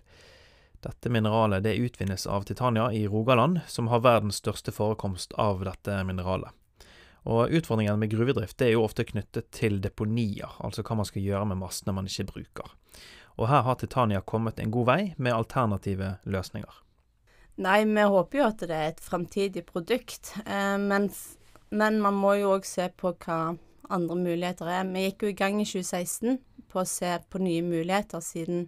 [0.84, 5.96] Dette mineralet det utvinnes av Titania i Rogaland, som har verdens største forekomst av dette
[6.04, 6.52] mineralet.
[7.24, 11.48] Og Utfordringen med gruvedrift er jo ofte knyttet til deponier, altså hva man skal gjøre
[11.48, 12.74] med massene man ikke bruker.
[13.40, 16.84] Og her har Titania kommet en god vei med alternative løsninger.
[17.56, 20.32] Nei, vi håper jo at det er et framtidig produkt.
[20.42, 21.10] Eh, men,
[21.70, 23.56] men, man må jo òg se på hva
[23.94, 24.88] andre muligheter er.
[24.90, 26.40] Vi gikk jo i gang i 2016
[26.72, 28.66] på å se på nye muligheter, siden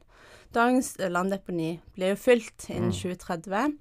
[0.54, 3.50] dagens landdeponi blir jo fylt innen 2030.
[3.50, 3.76] Mm.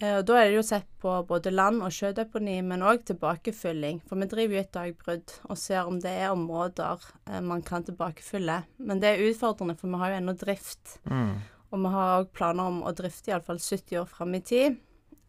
[0.00, 4.00] Eh, og Da er det jo sett på både land- og sjødeponi, men òg tilbakefylling.
[4.08, 7.84] For vi driver jo et dagbrudd og ser om det er områder eh, man kan
[7.84, 8.64] tilbakefylle.
[8.78, 10.98] Men det er utfordrende, for vi har jo ennå drift.
[11.04, 11.40] Mm.
[11.70, 14.78] Og vi har òg planer om å drifte iallfall 70 år fram i tid.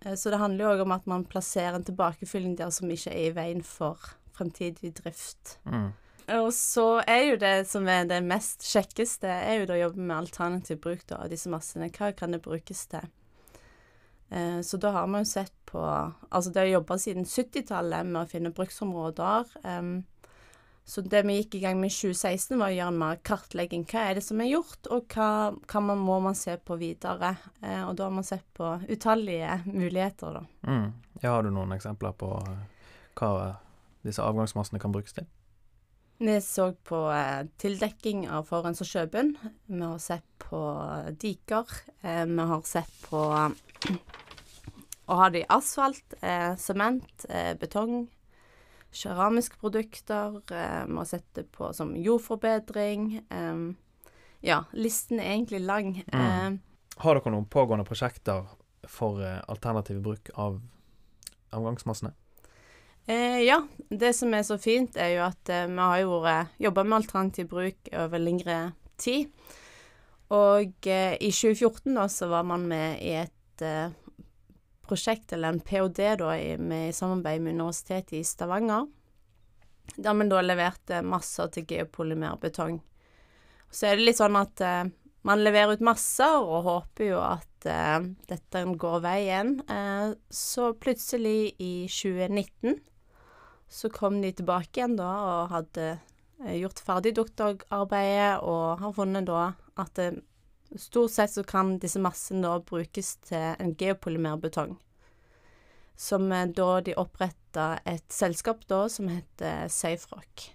[0.05, 3.13] Eh, så det handler jo òg om at man plasserer en tilbakefylling der som ikke
[3.13, 3.99] er i veien for
[4.37, 5.57] fremtidig drift.
[5.65, 5.91] Mm.
[6.31, 10.03] Og så er jo det som er det mest kjekkeste, er jo da å jobbe
[10.05, 11.89] med alternativ bruk da, av disse massene.
[11.91, 13.09] Hva kan det brukes til?
[14.31, 18.21] Eh, så da har vi jo sett på Altså det å jobbe siden 70-tallet med
[18.21, 19.51] å finne bruksområder.
[19.63, 20.01] Um,
[20.91, 23.85] så det vi gikk i gang med i 2016, var å gjøre en mer kartlegging.
[23.87, 27.29] Hva er det som er gjort, og hva, hva man, må man se på videre?
[27.63, 30.43] Eh, og da har man sett på utallige muligheter, da.
[30.67, 30.89] Mm.
[31.21, 33.31] Ja, har du noen eksempler på eh, hva
[34.03, 35.29] disse avgangsmassene kan brukes til?
[36.19, 39.37] Vi så på eh, tildekking av forurensa sjøbunn.
[39.71, 40.59] Vi har sett på
[41.23, 41.71] diker.
[42.03, 43.29] Eh, vi har sett på
[45.11, 48.09] å ha det i asfalt, eh, sement, eh, betong
[48.91, 50.41] keramiske produkter.
[50.51, 53.21] Eh, vi har sett det på som jordforbedring.
[53.29, 53.57] Eh,
[54.39, 56.03] ja, listen er egentlig lang.
[56.13, 56.21] Mm.
[56.21, 56.59] Eh,
[57.01, 58.49] har dere noen pågående prosjekter
[58.89, 60.59] for eh, alternativ bruk av
[61.55, 62.13] avgangsmassene?
[63.07, 63.61] Eh, ja.
[63.89, 66.21] Det som er så fint, er jo at eh, vi har jo
[66.67, 68.59] jobba med alternativ bruk over lengre
[68.97, 69.31] tid.
[70.31, 73.63] Og i 2014 da, så var man med i et
[74.91, 78.87] prosjekt, eller en ph.d., da, med, i samarbeid med Universitetet i Stavanger.
[79.97, 82.79] Der vi da leverte masser til geopolymerbetong.
[83.71, 84.91] Så er det litt sånn at eh,
[85.27, 87.99] man leverer ut masser og håper jo at eh,
[88.29, 89.57] dette går veien.
[89.69, 92.79] Eh, så plutselig, i 2019,
[93.71, 99.29] så kom de tilbake igjen da og hadde eh, gjort ferdig doktorarbeidet og har funnet
[99.29, 100.09] da at det,
[100.79, 104.77] stort sett så kan disse massene da brukes til en geopolymerbetong.
[105.95, 110.49] Som eh, da de oppretta et selskap da som heter SafeRock.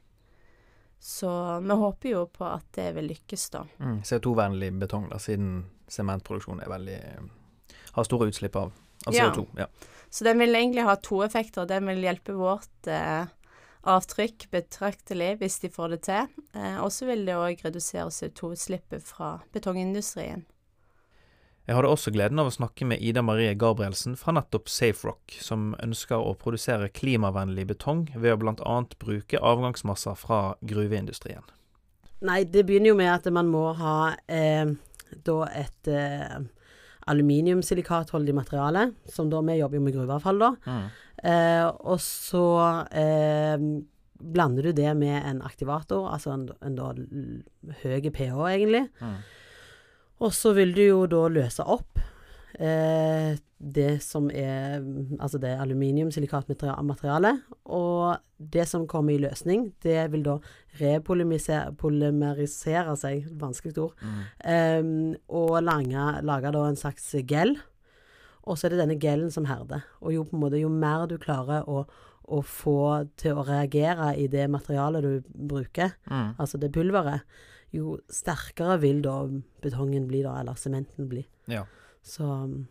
[0.99, 1.31] Så
[1.63, 3.67] vi håper jo på at det vil lykkes, da.
[3.79, 7.01] Mm, CO2-vennlig betong, da, siden sementproduksjon er veldig
[7.97, 8.73] har store utslipp av,
[9.07, 9.45] av CO2.
[9.61, 9.69] Ja.
[10.11, 11.67] Så den vil egentlig ha to effekter.
[11.69, 13.29] Den vil hjelpe vårt eh,
[13.89, 16.29] avtrykk betraktelig hvis de får det til.
[16.57, 20.45] Eh, og så vil det òg redusere CO2-utslippet fra betongindustrien.
[21.67, 25.73] Jeg hadde også gleden av å snakke med Ida Marie Gabrielsen fra nettopp SafeRock, som
[25.83, 28.77] ønsker å produsere klimavennlig betong ved å bl.a.
[29.03, 31.43] bruke avgangsmasser fra gruveindustrien.
[32.27, 33.97] Nei, det begynner jo med at man må ha
[34.31, 34.71] eh,
[35.27, 36.39] da et eh,
[37.11, 40.51] aluminiumsilikatholdig materiale, som da vi jobber jo med gruveavfall, da.
[40.67, 40.87] Mm.
[41.31, 42.47] Eh, og så
[42.91, 43.67] eh,
[44.37, 46.91] blander du det med en aktivator, altså en, en da
[47.85, 48.87] høy pH, egentlig.
[49.01, 49.17] Mm.
[50.27, 52.01] Og så vil du jo da løse opp
[52.59, 54.85] eh, det som er
[55.21, 57.37] Altså det er aluminiumsilikatmaterialet.
[57.65, 60.39] Og det som kommer i løsning, det vil da
[60.81, 64.23] repolymerisere seg, vanskelig ord, mm.
[64.53, 64.83] eh,
[65.29, 67.59] og lange, lage da en slags gel.
[68.47, 69.81] Og så er det denne gelen som herder.
[70.03, 71.87] Og jo, på en måte, jo mer du klarer å,
[72.27, 76.29] å få til å reagere i det materialet du bruker, mm.
[76.39, 77.21] altså det pulveret,
[77.75, 79.29] jo sterkere vil da
[79.65, 81.25] betongen bli, da, eller sementen bli.
[81.51, 81.65] Ja.
[82.07, 82.27] Så,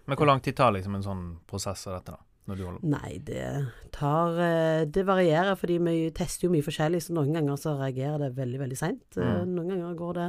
[0.07, 2.23] Men hvor lang tid tar liksom en sånn prosess av dette, da?
[2.45, 3.41] Nei, det
[3.95, 8.21] tar eh, Det varierer, fordi vi tester jo mye forskjellig, så noen ganger så reagerer
[8.21, 9.17] det veldig, veldig seint.
[9.17, 9.55] Eh, mm.
[9.55, 10.27] Noen ganger går det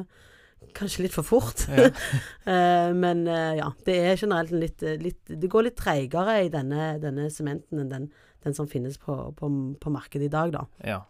[0.79, 1.67] kanskje litt for fort.
[1.71, 1.91] Ja.
[2.47, 7.25] Eh, men ja, det er generelt litt, litt Det går litt treigere i denne, denne
[7.35, 8.05] sementen enn den,
[8.47, 9.51] den, som finnes på, på,
[9.83, 10.63] på, markedet i dag, da.
[10.87, 11.01] Ja.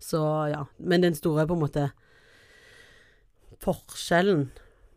[0.00, 0.62] Så ja.
[0.80, 1.84] Men den store på en måte
[3.60, 4.48] forskjellen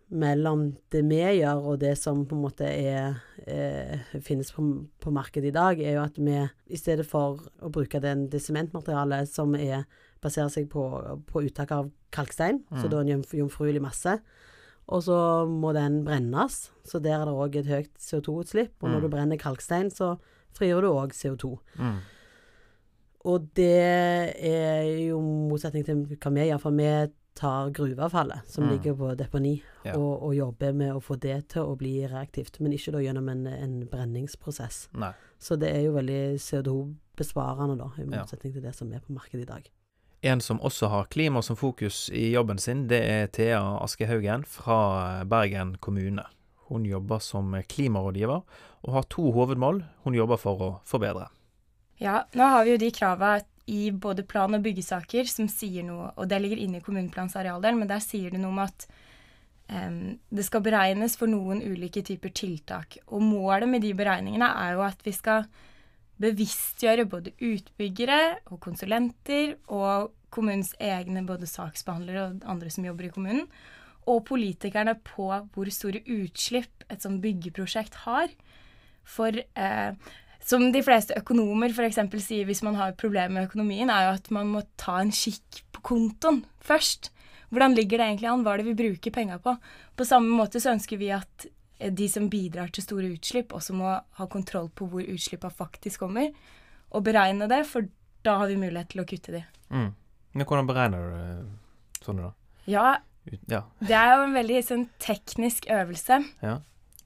[0.07, 4.63] mellom det vi gjør og det som på en måte er, er finnes på,
[5.03, 6.37] på, markedet i dag, er jo at vi
[6.71, 9.83] i stedet for å bruke den, det sementmaterialet som er,
[10.23, 10.85] baserer seg på,
[11.27, 12.79] på uttak av kalkstein, mm.
[12.81, 14.15] så da en jomfruelig masse,
[14.87, 15.19] og så
[15.51, 18.77] må den brennes, så der er det òg et høyt CO2-utslipp.
[18.79, 19.03] Og når mm.
[19.03, 20.13] du brenner kalkstein, så
[20.55, 21.49] frigjør du òg CO2.
[21.75, 21.97] Mm.
[23.27, 23.83] Og det
[24.47, 26.87] er jo motsetning til hva vi gjør, for vi
[27.37, 28.71] tar gruveavfallet som mm.
[28.73, 29.53] ligger på deponi,
[29.85, 29.93] ja.
[29.93, 33.29] og, og, jobber med å få det til å bli reaktivt, men ikke da gjennom
[33.29, 34.87] en, en brenningsprosess.
[34.97, 35.13] Nei.
[35.37, 38.57] Så det er jo veldig CO2-besparende, da, i motsetning ja.
[38.57, 39.69] til det som er på markedet i dag.
[40.25, 45.23] En som også har klima som fokus i jobben sin, det er Thea Askehaugen fra
[45.29, 46.25] Bergen kommune.
[46.67, 48.41] Hun jobber som klimarådgiver,
[48.81, 51.29] og har to hovedmål hun jobber for å forbedre.
[52.01, 56.11] Ja, nå har vi jo de krava i både plan- og byggesaker som sier noe,
[56.15, 58.87] og det ligger inne i kommuneplans arealdel, men der sier det noe om at
[59.67, 62.99] um, det skal beregnes for noen ulike typer tiltak.
[63.11, 65.47] Og målet med de beregningene er jo at vi skal
[66.21, 73.11] bevisstgjøre både utbyggere og konsulenter og kommunens egne både saksbehandlere og andre som jobber i
[73.13, 73.45] kommunen,
[74.07, 78.31] og politikerne på hvor store utslipp et sånt byggeprosjekt har.
[79.07, 80.15] For eh,
[80.47, 81.99] som de fleste økonomer f.eks.
[82.23, 85.61] sier hvis man har problemer med økonomien, er jo at man må ta en kikk
[85.75, 87.11] på kontoen først.
[87.51, 88.45] Hvordan ligger det egentlig an?
[88.45, 89.55] Hva er det vi bruker penga på?
[89.95, 91.47] På samme måte så ønsker vi at
[91.79, 96.05] eh, de som bidrar til store utslipp, også må ha kontroll på hvor utslippa faktisk
[96.05, 96.31] kommer,
[96.95, 97.87] og beregne det, for
[98.23, 99.43] da har vi mulighet til å kutte de.
[99.71, 99.91] Mm.
[100.37, 102.63] Men hvordan beregner du eh, sånne, da?
[102.67, 102.87] Ja,
[103.51, 106.23] ja, det er jo en veldig sånn teknisk øvelse.
[106.39, 106.59] Ja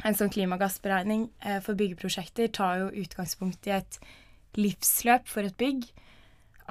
[0.05, 3.99] en sånn klimagassberegning eh, for byggeprosjekter tar jo utgangspunkt i et
[4.57, 5.85] livsløp for et bygg.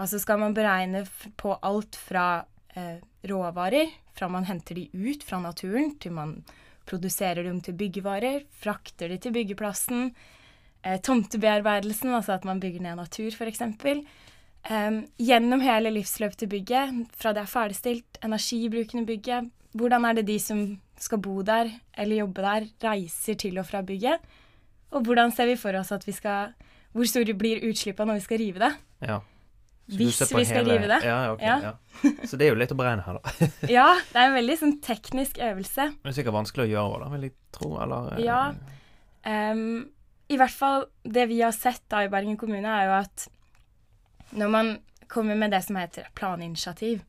[0.01, 1.05] Altså skal man beregne
[1.41, 2.43] på alt fra
[2.75, 6.41] eh, råvarer, fra man henter de ut fra naturen, til man
[6.89, 10.11] produserer dem til byggevarer, frakter de til byggeplassen,
[10.83, 13.63] eh, tomtebearbeidelsen, altså at man bygger ned natur, f.eks.
[14.71, 20.19] Eh, gjennom hele livsløpet til bygget, fra det er ferdigstilt, energibruken i bygget, hvordan er
[20.19, 20.63] det de som
[21.01, 24.23] skal bo der eller jobbe der, reiser til og fra bygget?
[24.91, 26.55] Og hvordan ser vi for oss at vi skal
[26.91, 28.73] Hvor store blir utslippene når vi skal rive det?
[29.07, 29.21] Ja.
[29.87, 30.75] Hvis vi skal hele...
[30.75, 30.99] rive det.
[31.07, 31.59] Ja, okay, ja.
[31.63, 33.49] ja, Så det er jo litt å beregne her, da.
[33.79, 35.87] ja, det er en veldig sånn teknisk øvelse.
[36.03, 38.43] Det er sikkert vanskelig å gjøre, da, vil jeg tro, eller eh, Ja.
[39.27, 39.91] Um,
[40.31, 43.27] I hvert fall det vi har sett da i Bergen kommune, er jo at
[44.39, 44.71] når man
[45.11, 47.03] kommer med det som heter planinitiativ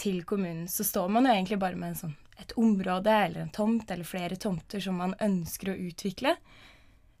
[0.00, 3.90] til kommunen, så står man jo egentlig bare med sånn et område eller en tomt
[3.92, 6.34] eller flere tomter som man ønsker å utvikle.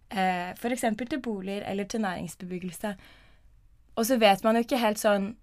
[0.08, 0.86] Eh, F.eks.
[0.96, 2.94] til boliger eller til næringsbebyggelse.
[4.00, 5.34] Og så vet man jo ikke helt sånn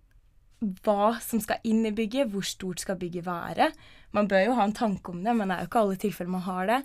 [0.82, 3.70] hva som skal inn i bygget, hvor stort skal bygget være.
[4.18, 6.34] Man bør jo ha en tanke om det, men det er jo ikke alle tilfeller
[6.34, 6.80] man har det.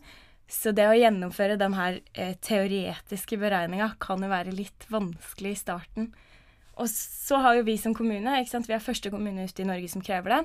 [0.53, 5.61] Så det å gjennomføre den her eh, teoretiske beregninga kan jo være litt vanskelig i
[5.63, 6.11] starten.
[6.83, 8.67] Og så har jo vi som kommune, ikke sant?
[8.69, 10.41] vi er første kommune ute i Norge som krever det,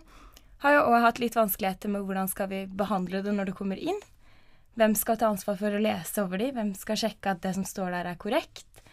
[0.64, 3.78] har jo òg hatt litt vanskeligheter med hvordan skal vi behandle det når det kommer
[3.82, 3.98] inn.
[4.78, 6.52] Hvem skal ta ansvar for å lese over de?
[6.54, 8.84] Hvem skal sjekke at det som står der, er korrekt?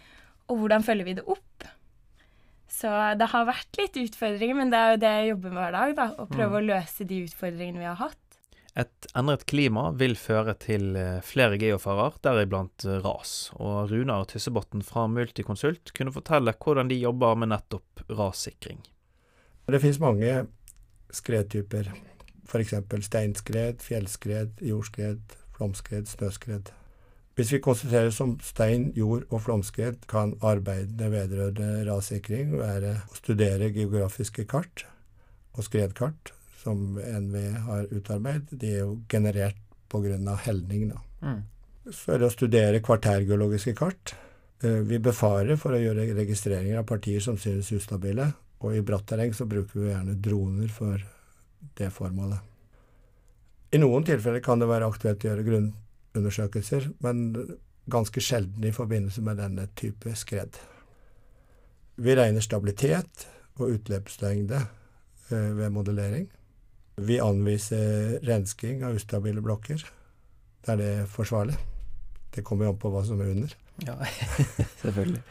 [0.49, 1.67] Og hvordan følger vi det opp?
[2.75, 2.91] Så
[3.21, 5.95] det har vært litt utfordringer, men det er jo det jeg jobber med hver dag.
[6.01, 6.59] da, Å prøve Mm.
[6.59, 8.24] å løse de utfordringene vi har hatt.
[8.75, 13.53] Et endret klima vil føre til eh, flere geofarer, deriblant eh, ras.
[13.55, 18.83] Og Runar Tyssebotn fra Multiconsult kunne fortelle hvordan de jobber med nettopp rassikring.
[19.71, 20.33] Det finnes mange
[21.15, 21.93] skredtyper.
[22.45, 22.75] F.eks.
[23.07, 26.75] steinskred, fjellskred, jordskred, flomskred, snøskred.
[27.39, 33.19] Hvis vi konsentrerer oss om stein, jord og flomskred, kan arbeidene vedrørende rassikring være å
[33.23, 34.85] studere geografiske kart
[35.55, 36.35] og skredkart
[36.65, 38.55] som NVE har utarbeidet.
[38.61, 39.61] De er jo generert
[39.93, 40.37] pga.
[40.47, 40.89] helning.
[40.89, 41.01] Da.
[41.23, 41.43] Mm.
[41.85, 44.15] Det å studere kvartærgeologiske kart.
[44.63, 49.07] Eh, Vi befarer for å gjøre registreringer av partier som synes ustabile, og i bratt
[49.07, 50.99] terreng så bruker vi gjerne droner for
[51.77, 52.41] det formålet.
[53.73, 57.59] I noen tilfeller kan det være aktuelt å gjøre grunnundersøkelser, men
[57.91, 60.57] ganske sjelden i forbindelse med denne type skred.
[61.97, 63.27] Vi regner stabilitet
[63.59, 64.61] og utløpslengde
[65.31, 66.29] eh, ved modellering.
[66.97, 69.83] Vi anviser rensking av ustabile blokker
[70.65, 71.57] der det er forsvarlig.
[72.35, 73.53] Det kommer jo an på hva som er under.
[73.85, 73.97] Ja,
[74.83, 75.23] selvfølgelig.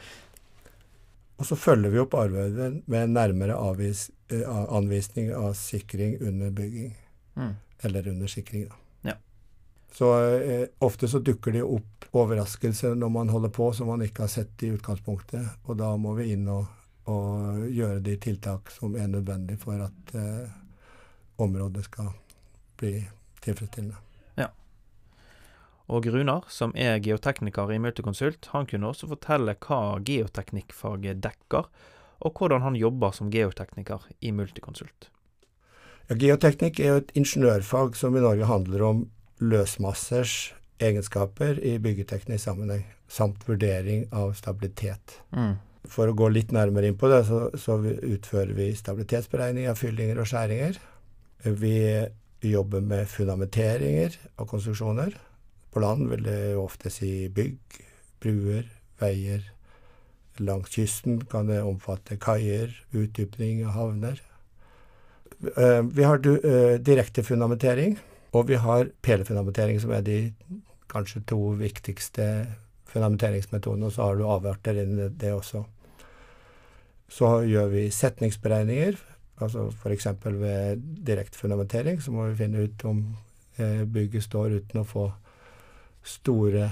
[1.42, 6.94] Og så følger vi opp arbeidet med nærmere avvis, eh, anvisning av sikring under bygging.
[7.36, 7.56] Mm.
[7.84, 8.76] Eller under sikring, da.
[9.10, 9.16] Ja.
[9.92, 14.28] Så eh, ofte så dukker det opp overraskelser når man holder på som man ikke
[14.28, 15.66] har sett i utgangspunktet.
[15.66, 16.70] Og da må vi inn og,
[17.10, 20.46] og gjøre de tiltak som er nødvendig for at eh,
[21.42, 22.14] området skal
[22.78, 22.98] bli
[23.44, 24.00] tilfredsstillende.
[25.92, 31.68] Og Runar, som er geotekniker i Multiconsult, han kunne også fortelle hva geoteknikkfaget dekker,
[32.24, 35.10] og hvordan han jobber som geotekniker i Multiconsult.
[36.08, 39.04] Ja, geoteknikk er jo et ingeniørfag som i Norge handler om
[39.44, 40.54] løsmassers
[40.84, 45.20] egenskaper i byggeteknisk sammenheng, samt vurdering av stabilitet.
[45.36, 45.58] Mm.
[45.92, 49.80] For å gå litt nærmere inn på det, så, så vi- utfører vi stabilitetsberegning av
[49.80, 50.80] fyllinger og skjæringer.
[51.44, 52.08] Vi
[52.42, 55.16] jobber med fundamenteringer av konstruksjoner.
[55.72, 57.60] På land vil det ofte si bygg,
[58.24, 58.68] bruer,
[59.02, 59.44] veier.
[60.40, 64.22] Langs kysten kan det omfatte kaier, utdypning av havner.
[65.58, 67.98] Eh, Vi har eh, direkte fundamentering,
[68.32, 70.34] og vi har pelefundamentering, som er de
[70.90, 72.48] kanskje to viktigste
[72.94, 75.64] fundamenteringsmetodene, og så har du avarter innen det også.
[77.10, 78.98] Så gjør vi setningsberegninger,
[79.44, 80.08] altså f.eks.
[80.26, 83.04] ved direkte fundamentering, så må vi finne ut om
[83.58, 85.08] eh, bygget står uten å få
[86.04, 86.64] store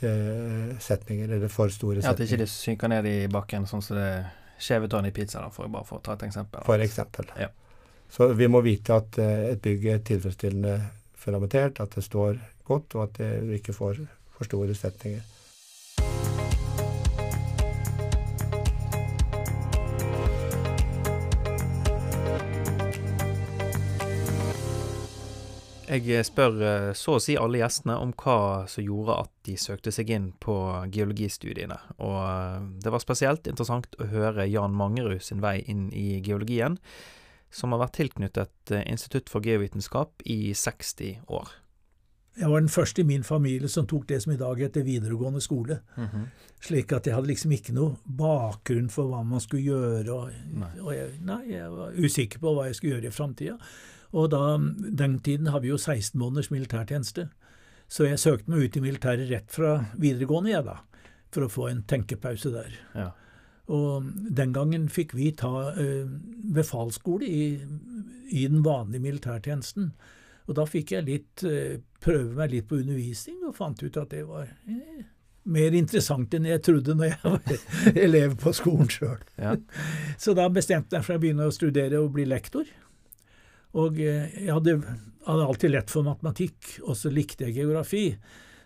[0.00, 3.98] eh, setninger, eller for store Ja, at ikke det synker ned i bakken, sånn som
[3.98, 4.10] det
[4.62, 6.64] skjeve tårnet i pizza, da, for, bare for å ta et eksempel.
[6.66, 7.30] For eksempel.
[7.40, 7.50] Ja.
[8.12, 10.76] Så vi må vite at eh, et bygg er tilfredsstillende
[11.18, 14.04] fundamentert, at det står godt, og at det ikke får
[14.36, 15.24] for store setninger.
[25.86, 29.92] Jeg spør eh, så å si alle gjestene om hva som gjorde at de søkte
[29.94, 30.54] seg inn på
[30.92, 36.18] geologistudiene, og eh, det var spesielt interessant å høre Jan Mangerud sin vei inn i
[36.26, 36.80] geologien,
[37.54, 41.54] som har vært tilknyttet eh, Institutt for geovitenskap i 60 år.
[42.36, 45.40] Jeg var den første i min familie som tok det som i dag heter videregående
[45.40, 45.78] skole.
[45.96, 46.26] Mhm.
[46.66, 50.12] Slik at jeg hadde liksom ikke noe bakgrunn for hva man skulle gjøre.
[50.12, 50.70] Og, Nei.
[50.82, 53.56] og jeg, nei, jeg var usikker på hva jeg skulle gjøre i framtida.
[54.12, 54.56] Og da,
[55.00, 57.28] den tiden har vi jo 16 måneders militærtjeneste.
[57.88, 60.80] Så jeg søkte meg ut i militæret rett fra videregående, jeg da.
[61.34, 62.76] For å få en tenkepause der.
[62.96, 63.10] Ja.
[63.72, 66.06] Og den gangen fikk vi ta uh,
[66.54, 67.48] befalsskole i,
[68.30, 69.90] i den vanlige militærtjenesten.
[70.46, 74.14] Og da fikk jeg litt, uh, prøve meg litt på undervisning, og fant ut at
[74.14, 75.02] det var eh,
[75.50, 79.18] mer interessant enn jeg trodde når jeg var elev på skolen sjøl.
[79.38, 79.56] Ja.
[80.22, 82.70] Så da bestemte jeg meg for å begynne å studere og bli lektor.
[83.76, 84.78] Og eh, jeg hadde,
[85.26, 88.06] hadde alltid lett for matematikk, og så likte jeg geografi.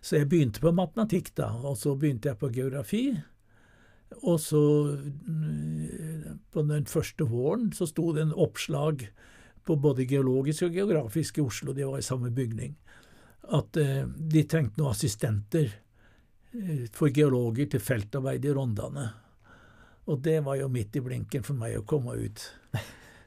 [0.01, 3.05] Så jeg begynte på matematikk, da, og så begynte jeg på geografi.
[4.23, 4.63] Og så,
[4.97, 9.07] mm, på den første våren, så sto det en oppslag
[9.67, 12.75] på både geologisk og geografisk i Oslo, de var i samme bygning,
[13.55, 19.11] at eh, de trengte noen assistenter eh, for geologer til feltarbeid i Rondane.
[20.11, 22.49] Og det var jo midt i blinken for meg å komme ut.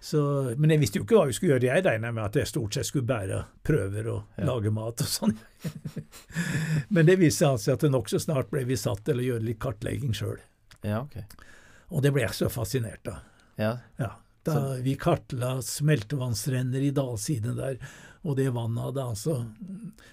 [0.04, 0.20] Så,
[0.60, 1.68] men jeg visste jo ikke hva vi skulle gjøre.
[1.78, 4.48] Jeg regna med at jeg stort sett skulle bære prøver og Ja.
[4.50, 5.38] lage mat og sånn.
[6.94, 9.46] men det viste seg altså at det nokså snart ble vi satt til å gjøre
[9.48, 10.42] litt kartlegging sjøl.
[10.84, 11.16] Ja, ok.
[11.94, 13.22] Og det ble jeg så fascinert av.
[13.62, 13.72] Ja.
[14.02, 14.10] Ja,
[14.44, 17.78] da vi kartla smeltevannsrenner i dalsiden der,
[18.24, 19.38] og det vannet hadde altså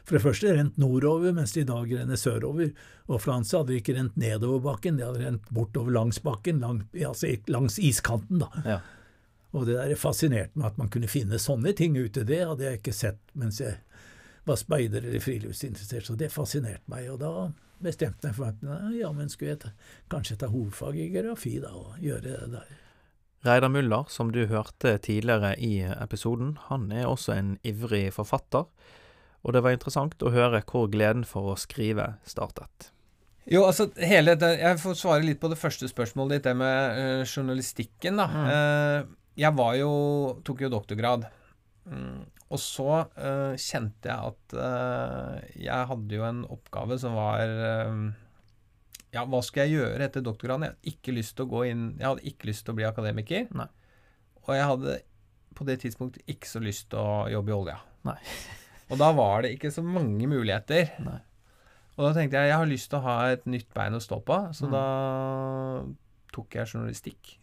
[0.05, 2.70] for det første rent nordover, mens det i dag renner sørover.
[3.11, 7.32] Og Frans hadde ikke rent nedover bakken, det hadde rent bortover langs bakken, lang, altså
[7.51, 8.51] langs iskanten, da.
[8.66, 8.78] Ja.
[9.51, 12.26] Og det der fascinerte meg at man kunne finne sånne ting ute.
[12.26, 13.80] Det hadde jeg ikke sett mens jeg
[14.46, 17.09] var speider eller friluftsinteressert, så det fascinerte meg.
[17.12, 17.32] Og da
[17.82, 19.72] bestemte jeg meg for at ja, men skulle jeg ta,
[20.12, 22.78] kanskje ta hovedfag i geografi da, og gjøre det der.
[23.40, 28.66] Reidar Muller, som du hørte tidligere i episoden, han er også en ivrig forfatter,
[29.40, 32.90] og det var interessant å høre hvor gleden for å skrive startet.
[33.51, 36.98] Jo, altså hele det, Jeg får svare litt på det første spørsmålet ditt, det med
[37.01, 38.26] eh, journalistikken, da.
[38.53, 39.90] Eh, jeg var jo
[40.44, 41.26] Tok jo doktorgrad.
[41.90, 47.48] Mm, og så uh, kjente jeg at uh, jeg hadde jo en oppgave som var
[47.48, 48.10] uh,
[49.14, 50.66] Ja, hva skal jeg gjøre etter doktorgraden?
[50.68, 52.86] Jeg hadde ikke lyst til å gå inn Jeg hadde ikke lyst til å bli
[52.86, 53.48] akademiker.
[53.58, 53.66] Nei.
[54.46, 54.98] Og jeg hadde
[55.56, 57.78] på det tidspunktet ikke så lyst til å jobbe i olja.
[58.06, 58.18] Nei.
[58.90, 60.92] Og da var det ikke så mange muligheter.
[61.02, 61.18] Nei.
[61.96, 64.20] Og da tenkte jeg jeg har lyst til å ha et nytt bein å stå
[64.24, 64.72] på, så Mm.
[64.72, 64.84] da
[66.34, 67.36] tok jeg journalistikk.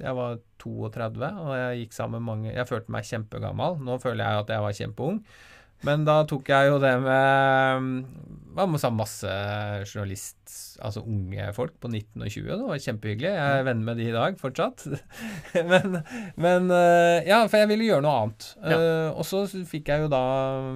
[0.00, 3.78] Jeg var 32, og jeg gikk sammen med mange Jeg følte meg kjempegammal.
[3.82, 5.22] Nå føler jeg at jeg var kjempeung.
[5.82, 7.94] Men da tok jeg jo det med
[8.52, 9.30] Hva med sånn masse
[9.88, 10.50] journalist
[10.84, 12.50] Altså unge folk på 19 og 20.
[12.50, 13.30] Det var kjempehyggelig.
[13.38, 14.84] Jeg er venn med de i dag fortsatt.
[15.72, 16.00] men,
[16.36, 18.50] men eh, Ja, for jeg ville gjøre noe annet.
[18.60, 18.76] Ja.
[18.76, 20.22] Eh, og så fikk jeg jo da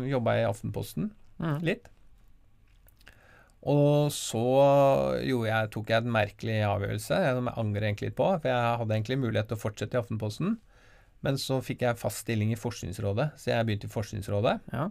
[0.08, 1.56] jobba i Aftenposten Mm.
[1.66, 1.88] litt.
[3.70, 4.44] Og så
[5.24, 8.26] jeg, tok jeg en merkelig avgjørelse, som jeg angrer egentlig litt på.
[8.36, 10.58] For jeg hadde egentlig mulighet til å fortsette i Aftenposten.
[11.24, 14.58] Men så fikk jeg fast stilling i Forskningsrådet, så jeg begynte i Forskningsrådet.
[14.74, 14.90] Ja.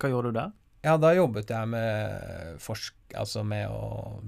[0.00, 0.56] Hva gjorde du der?
[0.86, 2.96] Ja, da jobbet jeg med forsk...
[3.20, 4.22] Altså med å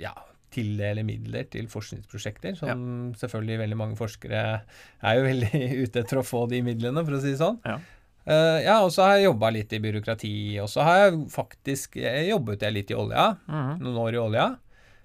[0.00, 0.14] ja,
[0.52, 6.26] tildele midler til forskningsprosjekter, som selvfølgelig veldig mange forskere er jo veldig ute etter å
[6.26, 7.60] få de midlene, for å si det sånn.
[7.68, 7.78] Ja.
[8.22, 11.96] Eh, ja, og så har jeg jobba litt i byråkrati, og så har jeg faktisk
[11.98, 13.80] jeg jobbet jeg litt i olja, Mm.
[13.82, 14.44] noen år i olja,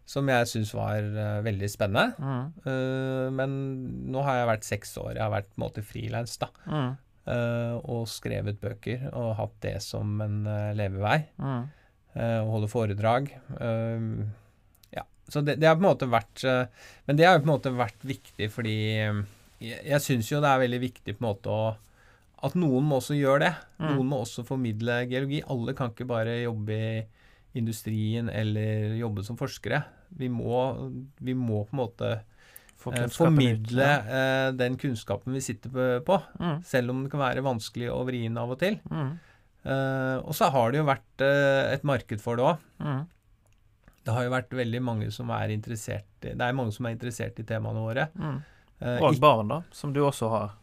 [0.06, 2.14] som jeg syns var uh, veldig spennende.
[2.22, 2.44] Mm.
[2.64, 3.56] Uh, men
[4.14, 6.48] nå har jeg vært seks år, jeg har vært på en måte frilans, da.
[6.70, 6.96] Mm.
[7.92, 10.38] Og skrevet bøker og hatt det som en
[10.80, 11.26] levevei.
[11.38, 11.66] Mhm.
[12.16, 13.28] og holde foredrag.
[14.96, 16.42] Ja, så det, det har på en måte vært
[17.06, 18.78] Men det har jo på en måte vært viktig fordi
[19.60, 21.76] jeg, jeg syns jo det er veldig viktig på en måte å
[22.44, 23.54] at noen må også gjøre det.
[23.80, 23.88] Mm.
[23.96, 25.40] Noen må også formidle geologi.
[25.50, 27.06] Alle kan ikke bare jobbe i
[27.58, 29.80] industrien eller jobbe som forskere.
[30.20, 30.60] Vi må,
[31.20, 32.12] vi må på en måte
[32.78, 35.72] Få eh, formidle eh, den kunnskapen vi sitter
[36.06, 36.60] på, Mm.
[36.64, 38.78] selv om det kan være vanskelig og vrien av og til.
[38.92, 39.16] Mm.
[39.66, 42.62] Eh, og så har det jo vært eh, et marked for det òg.
[42.86, 43.02] Mm.
[44.06, 46.94] Det har jo vært veldig mange som er interessert i Det er mange som er
[46.96, 48.06] interessert i temaene våre.
[48.16, 48.38] Mhm.
[48.80, 50.54] Eh, Og barn, da, som du også har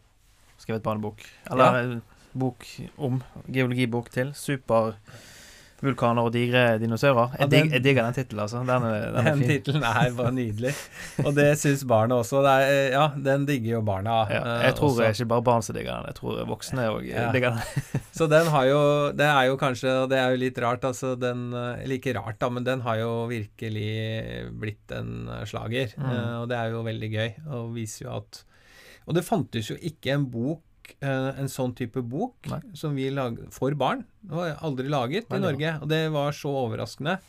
[0.61, 1.23] skrevet barnebok.
[1.51, 2.01] Eller en
[2.35, 2.65] bok
[2.97, 3.21] om.
[3.47, 4.33] Geologibok til.
[4.35, 7.35] Supervulkaner og digre dinosaurer.
[7.37, 8.61] Ja, Jeg, dig, jeg digger den tittelen, altså.
[8.67, 10.71] Den er, den er Den tittelen er bare nydelig.
[11.23, 12.41] Og det syns barna også.
[12.45, 14.15] Det er, ja, den digger jo barna.
[14.31, 15.01] Ja, eh, jeg tror også.
[15.01, 17.27] det er ikke bare barn som digger den, jeg tror voksne òg Ja.
[17.35, 17.83] digger den.
[18.15, 18.81] Så den har jo
[19.11, 21.15] Det er jo kanskje og Det er jo litt rart, altså.
[21.19, 23.89] Den eh, Eller ikke rart, da, men den har jo virkelig
[24.59, 25.95] blitt en eh, slager.
[25.99, 26.11] Mm.
[26.11, 28.43] Eh, og det er jo veldig gøy, og viser jo at
[29.07, 30.61] Og det fantes jo ikke en bok
[31.01, 32.59] eh, en sånn type bok Nei.
[32.77, 34.03] som vi lag, for barn.
[34.21, 37.19] Det var aldri laget Nei, i Norge, og det var så overraskende.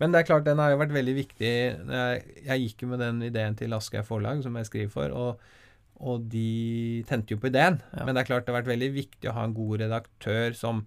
[0.00, 1.52] Men det er klart, den har jo vært veldig viktig.
[1.88, 5.38] Jeg, jeg gikk jo med den ideen til Aschehoug Forlag, som jeg skriver for, og,
[6.04, 7.78] og de tente jo på ideen.
[7.96, 8.04] Ja.
[8.04, 10.84] Men det er klart det har vært veldig viktig å ha en god redaktør som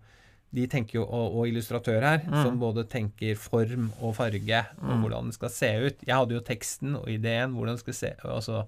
[0.53, 2.37] de tenker jo, og, og illustratør her, Mm.
[2.43, 5.01] som både tenker form og farge, og Mm.
[5.03, 5.97] hvordan det skal se ut.
[6.05, 8.63] Jeg hadde jo teksten og ideen, hvordan det skal se Altså,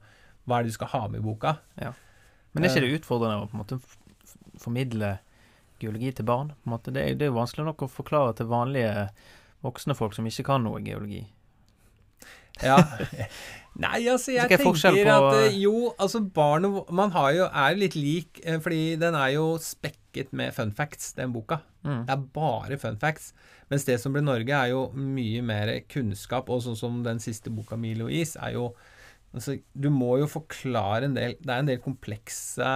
[0.45, 1.57] hva er det du skal ha med i boka?
[1.77, 2.87] Men er ikke Eh.
[2.87, 3.79] det utfordrende å på en måte
[4.59, 5.19] formidle
[5.81, 6.53] geologi til barn?
[6.61, 6.93] På en måte?
[6.93, 9.09] Det, er, jo vanskelig nok å forklare til vanlige
[9.65, 11.25] voksne folk som ikke kan noe geologi.
[12.61, 12.77] Ja.
[13.81, 17.77] Nei, altså, jeg er tenker at eh, Jo, altså, barn og Man har jo, er
[17.79, 21.61] litt lik, eh, fordi den er jo spekket med fun facts, den boka.
[21.87, 22.03] Mm.
[22.09, 23.31] Det er bare fun facts.
[23.71, 27.53] Mens det som ble Norge, er jo mye mer kunnskap, og sånn som den siste
[27.53, 28.73] boka, Milo Is, er jo
[29.31, 32.71] Altså, du må jo forklare en del Det er en del komplekse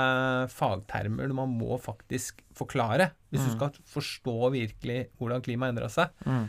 [0.54, 3.56] fagtermer man må faktisk forklare hvis du Mm.
[3.58, 6.14] skal forstå virkelig hvordan klimaet endra seg.
[6.24, 6.46] Mm.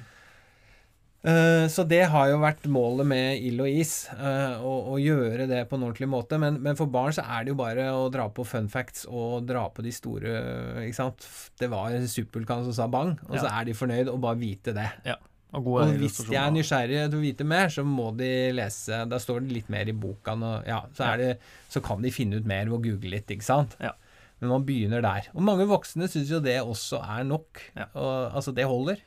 [1.27, 5.49] Eh, så det har jo vært målet med ild og is, eh, å, å gjøre
[5.51, 6.39] det på en ordentlig måte.
[6.39, 9.43] Men, men, for barn så er det jo bare å dra på fun facts og
[9.49, 10.37] dra på de store
[10.87, 11.27] ikke sant.
[11.59, 14.87] Det var Supervulkan som sa bang, og så er de fornøyd og bare vite det.
[15.09, 15.17] Ja.
[15.55, 19.21] Og, og hvis de er nysgjerrige til å vite mer, så må de lese Da
[19.23, 20.35] står det litt mer i boka.
[20.35, 21.37] Og, ja, så, det,
[21.73, 23.77] så, kan de finne ut mer ved å google litt, ikke sant.
[23.81, 23.95] Ja.
[24.43, 25.31] Men man begynner der.
[25.33, 27.63] Og mange voksne syns jo det også er nok.
[27.77, 27.87] Ja.
[27.95, 29.01] Og, altså, det holder.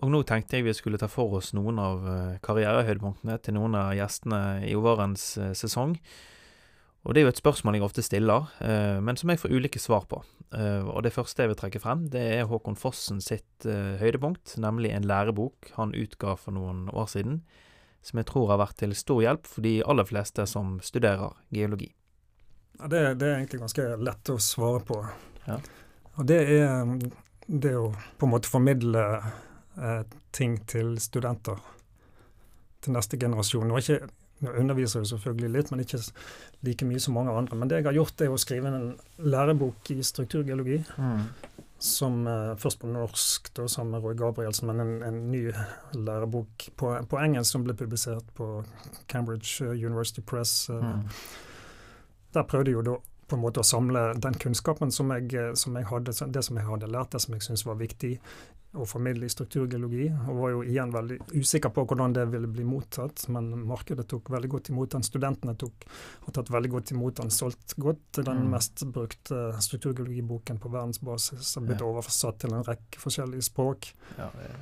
[0.00, 3.76] Og nå tenkte jeg vi skulle ta for oss noen av eh, karrierehøydepunktene til noen
[3.76, 5.94] av gjestene i årets eh, sesong.
[7.04, 9.80] Og det er jo et spørsmål jeg ofte stiller, eh, men som jeg får ulike
[9.80, 10.22] svar på.
[10.50, 15.06] Og det første jeg vil trekke frem, det er Håkon Fossen sitt høydepunkt, nemlig en
[15.06, 17.36] lærebok han utga for noen år siden,
[18.02, 21.92] som jeg tror har vært til stor hjelp for de aller fleste som studerer geologi.
[22.80, 24.98] Ja, det, det, er egentlig ganske lett å svare på.
[25.46, 25.58] Ja.
[26.16, 26.88] Og det er
[27.46, 29.02] det å på en måte formidle
[29.76, 31.60] eh, ting til studenter.
[32.80, 33.68] Til neste generasjon.
[33.74, 34.08] Og ikke,
[34.40, 36.00] nå underviser jeg selvfølgelig litt, men ikke
[36.66, 37.58] like mye som mange andre.
[37.58, 38.86] Men det jeg har gjort, er å skrive en
[39.22, 40.80] lærebok i strukturgeologi.
[40.96, 41.26] Mm.
[41.80, 45.46] Som eh, først på norsk, da, sammen med Roy Gabrielsen, men en, en ny
[45.96, 48.58] lærebok på, på, engelsk som ble publisert på
[49.08, 50.66] Cambridge University Press.
[50.72, 51.06] Eh, mm
[52.34, 52.96] der prøvde jeg jo da
[53.30, 56.58] på en måte å samle den kunnskapen som jeg, eh, som jeg hadde, det som
[56.58, 58.16] jeg hadde lært, det som jeg syntes var viktig
[58.72, 60.06] å formidle i strukturgeologi.
[60.30, 64.30] Og var jo igjen veldig usikker på hvordan det ville bli mottatt, men markedet tok
[64.30, 65.06] veldig godt imot den.
[65.06, 65.86] Studentene tok,
[66.26, 68.20] har tatt veldig godt imot den, solgt godt.
[68.20, 68.50] Den mm.
[68.54, 71.88] mest brukte strukturgeologiboken på verdensbasis har blitt ja.
[71.90, 73.92] oversatt til en rekke forskjellige språk.
[74.18, 74.52] Ja, det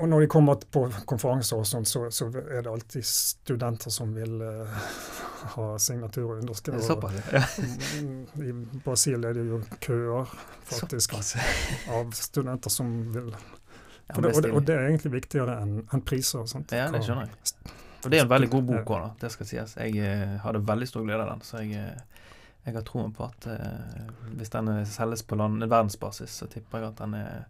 [0.00, 4.14] og når de kommer på konferanser og sånn, så, så, er det alltid studenter som
[4.16, 4.80] vil uh,
[5.54, 6.80] ha signatur og underskrive.
[6.84, 7.42] Såpass, ja.
[8.48, 10.32] I Brasil er det jo køer,
[10.70, 11.18] faktisk,
[11.92, 16.02] av studenter som vil ja, det, og, det, og, det, er egentlig viktigere enn en
[16.02, 16.48] priser.
[16.50, 16.72] Sant?
[16.74, 17.74] Ja, det skjønner jeg.
[18.00, 19.76] Og det er en veldig god bok òg, det skal sies.
[19.76, 21.44] Jeg uh, hadde veldig stor glede av den.
[21.46, 21.84] så jeg...
[21.84, 22.20] Uh,
[22.64, 26.90] jeg har troen på at eh, hvis den selges på land, verdensbasis, så tipper jeg
[26.90, 27.46] at den er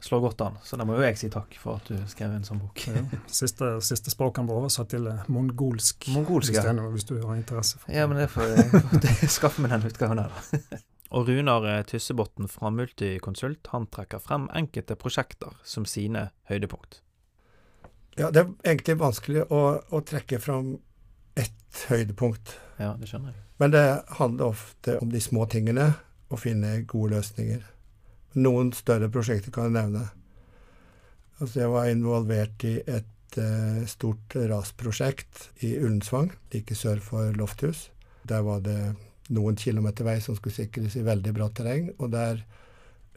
[0.00, 0.58] slår godt an.
[0.64, 2.82] Så da må jo jeg si takk for at du skrev en sånn bok.
[2.88, 3.04] Ja.
[3.32, 7.80] Siste, siste språket ble oversatt til eh, mongolsk, mongolsk hvis, noe, hvis, du har interesse
[7.80, 7.96] for det.
[7.98, 10.82] Ja, men det får jeg skaffe meg den utgaven der, da.
[11.16, 17.00] Og Runar eh, Tyssebotn fra Multiconsult han trekker frem enkelte prosjekter som sine høydepunkt.
[18.16, 20.78] Ja, det er egentlig vanskelig å, å trekke fram
[21.36, 22.56] ett høydepunkt.
[22.80, 23.42] Ja, det skjønner jeg.
[23.60, 23.84] Men det
[24.18, 25.92] handler ofte om de små tingene,
[26.32, 27.60] å finne gode løsninger.
[28.36, 30.04] Noen større prosjekter kan jeg nevne.
[31.40, 37.90] Altså jeg var involvert i et uh, stort rasprosjekt i Ullensvang, like sør for Lofthus.
[38.28, 38.78] Der var det
[39.32, 41.90] noen kilometer vei som skulle sikres i veldig bratt terreng.
[41.96, 42.42] Og der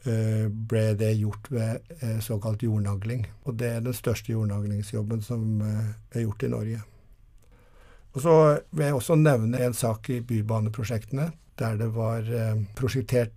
[0.06, 3.26] uh, ble det gjort ved uh, såkalt jordnagling.
[3.44, 6.80] Og det er den største jordnaglingsjobben som er gjort i Norge.
[8.16, 8.38] Og så
[8.72, 11.28] vil jeg også nevne en sak i bybaneprosjektene,
[11.60, 12.24] der det var
[12.74, 13.36] prosjektert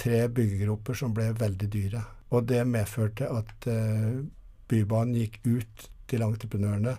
[0.00, 2.02] tre byggegrupper som ble veldig dyre.
[2.30, 4.20] Og det medførte at uh,
[4.70, 6.96] Bybanen gikk ut til entreprenørene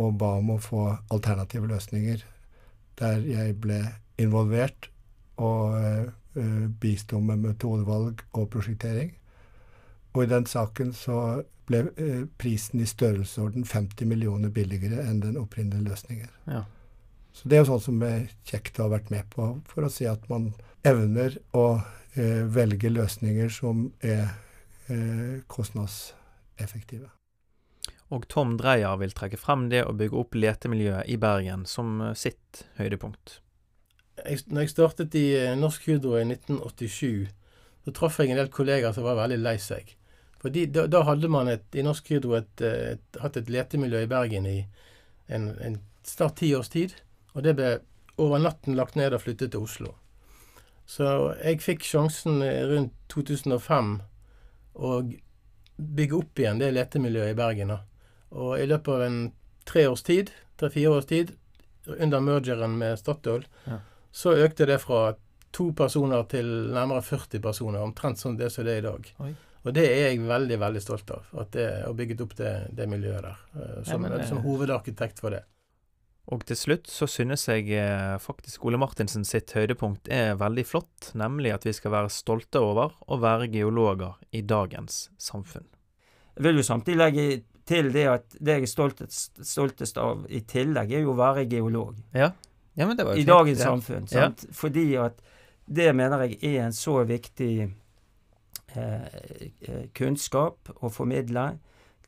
[0.00, 2.22] og ba om å få alternative løsninger.
[3.00, 3.80] Der jeg ble
[4.22, 4.88] involvert
[5.42, 9.16] og uh, bisto med metodevalg og prosjektering.
[10.12, 15.40] Og i den saken så ble uh, prisen i størrelsesorden 50 millioner billigere enn den
[15.40, 16.30] opprinnelige løsningen.
[16.46, 16.64] Ja.
[17.32, 19.90] Så det er jo sånn som er kjekt å ha vært med på, for å
[19.92, 20.50] si at man
[20.86, 21.80] evner å
[22.14, 24.28] eh, velge løsninger som er
[24.88, 27.10] eh, kostnadseffektive.
[28.12, 32.16] Og Tom Dreyer vil trekke frem det å bygge opp letemiljøet i Bergen som eh,
[32.18, 33.38] sitt høydepunkt.
[34.22, 37.30] Jeg, når jeg startet i eh, Norsk Hydro i 1987,
[37.82, 39.94] så traff jeg en del kollegaer som var veldig lei seg.
[40.42, 44.10] Fordi da, da hadde man et, i Norsk Hydro et, et, hatt et letemiljø i
[44.10, 44.58] Bergen i
[45.32, 46.94] en, en snart ti års tid.
[47.32, 47.76] Og det ble
[48.20, 49.94] over natten lagt ned og flyttet til Oslo.
[50.92, 51.06] Så
[51.40, 53.94] jeg fikk sjansen rundt 2005
[54.72, 54.90] å
[55.76, 57.72] bygge opp igjen det letemiljøet i Bergen.
[57.72, 57.78] Da.
[58.36, 59.20] Og i løpet av en
[59.68, 61.32] tre års tid, tre-fire års tid,
[61.96, 63.78] under mergeren med Statoil, ja.
[64.12, 65.14] så økte det fra
[65.52, 67.82] to personer til nærmere 40 personer.
[67.84, 69.10] Omtrent sånn det som det er i dag.
[69.24, 69.32] Oi.
[69.62, 71.26] Og det er jeg veldig veldig stolt av.
[71.38, 73.42] At det, å bygget opp det, det miljøet der.
[73.54, 75.44] Uh, som, ja, det, som hovedarkitekt for det.
[76.30, 81.10] Og til slutt så synes jeg eh, faktisk Ole Martinsen sitt høydepunkt er veldig flott,
[81.18, 85.66] nemlig at vi skal være stolte over å være geologer i dagens samfunn.
[86.36, 87.26] Jeg vil jo samtidig legge
[87.68, 91.44] til det at det jeg er stoltest, stoltest av i tillegg, er jo å være
[91.50, 91.98] geolog.
[92.14, 92.30] Ja.
[92.74, 93.68] Ja, men det var I dagens ja.
[93.68, 94.06] samfunn.
[94.08, 94.46] Sant?
[94.46, 94.54] Ja.
[94.56, 95.18] Fordi at
[95.66, 99.04] det mener jeg er en så viktig eh,
[99.68, 101.50] eh kunnskap å formidle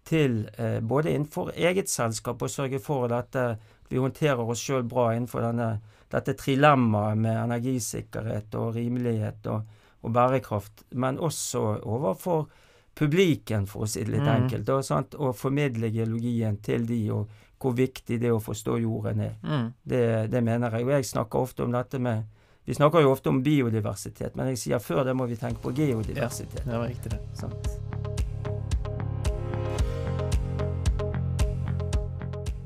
[0.08, 3.58] til eh, både innenfor eget selskap og sørge for dette,
[3.94, 5.68] vi håndterer oss sjøl bra innenfor denne,
[6.10, 9.62] dette trilemmaet med energisikkerhet og rimelighet og,
[10.02, 12.48] og bærekraft, men også overfor
[12.94, 14.34] publiken, for å si det litt Mm.
[14.44, 14.68] enkelt.
[14.74, 15.14] Og, sant?
[15.18, 17.28] og formidle geologien til de, og
[17.58, 19.34] hvor viktig det å forstå jorden er.
[19.42, 19.70] Mm.
[19.82, 20.84] Det, det mener jeg.
[20.86, 22.24] Og jeg snakker ofte om dette med
[22.66, 25.74] Vi snakker jo ofte om biodiversitet, men jeg sier før det må vi tenke på
[25.76, 26.62] geodiversitet.
[26.64, 27.20] Ja, det var riktig det.
[27.36, 28.13] Sant?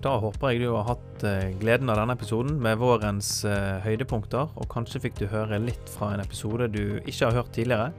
[0.08, 4.54] Da håper jeg du har hatt eh, gleden av denne episoden med vårens eh, høydepunkter,
[4.56, 7.90] og kanskje fikk du høre litt fra en episode du ikke har hørt tidligere.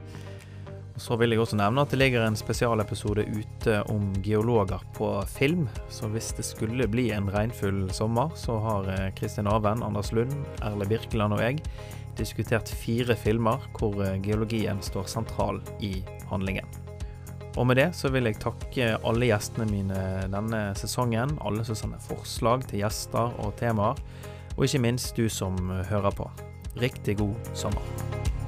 [0.96, 5.12] Og Så vil jeg også nevne at det ligger en spesialepisode ute om geologer på
[5.30, 5.68] film.
[5.86, 10.34] Så hvis det skulle bli en regnfull sommer, så har eh, Kristin Aven, Anders Lund,
[10.66, 11.62] Erle Birkeland og jeg
[12.18, 16.79] diskutert fire filmer hvor geologien står sentral i handlingen.
[17.58, 22.02] Og med det så vil jeg takke alle gjestene mine denne sesongen, alle som sender
[22.04, 23.98] forslag til gjester og temaer,
[24.56, 25.58] og ikke minst du som
[25.90, 26.30] hører på.
[26.80, 28.39] Riktig god sommer.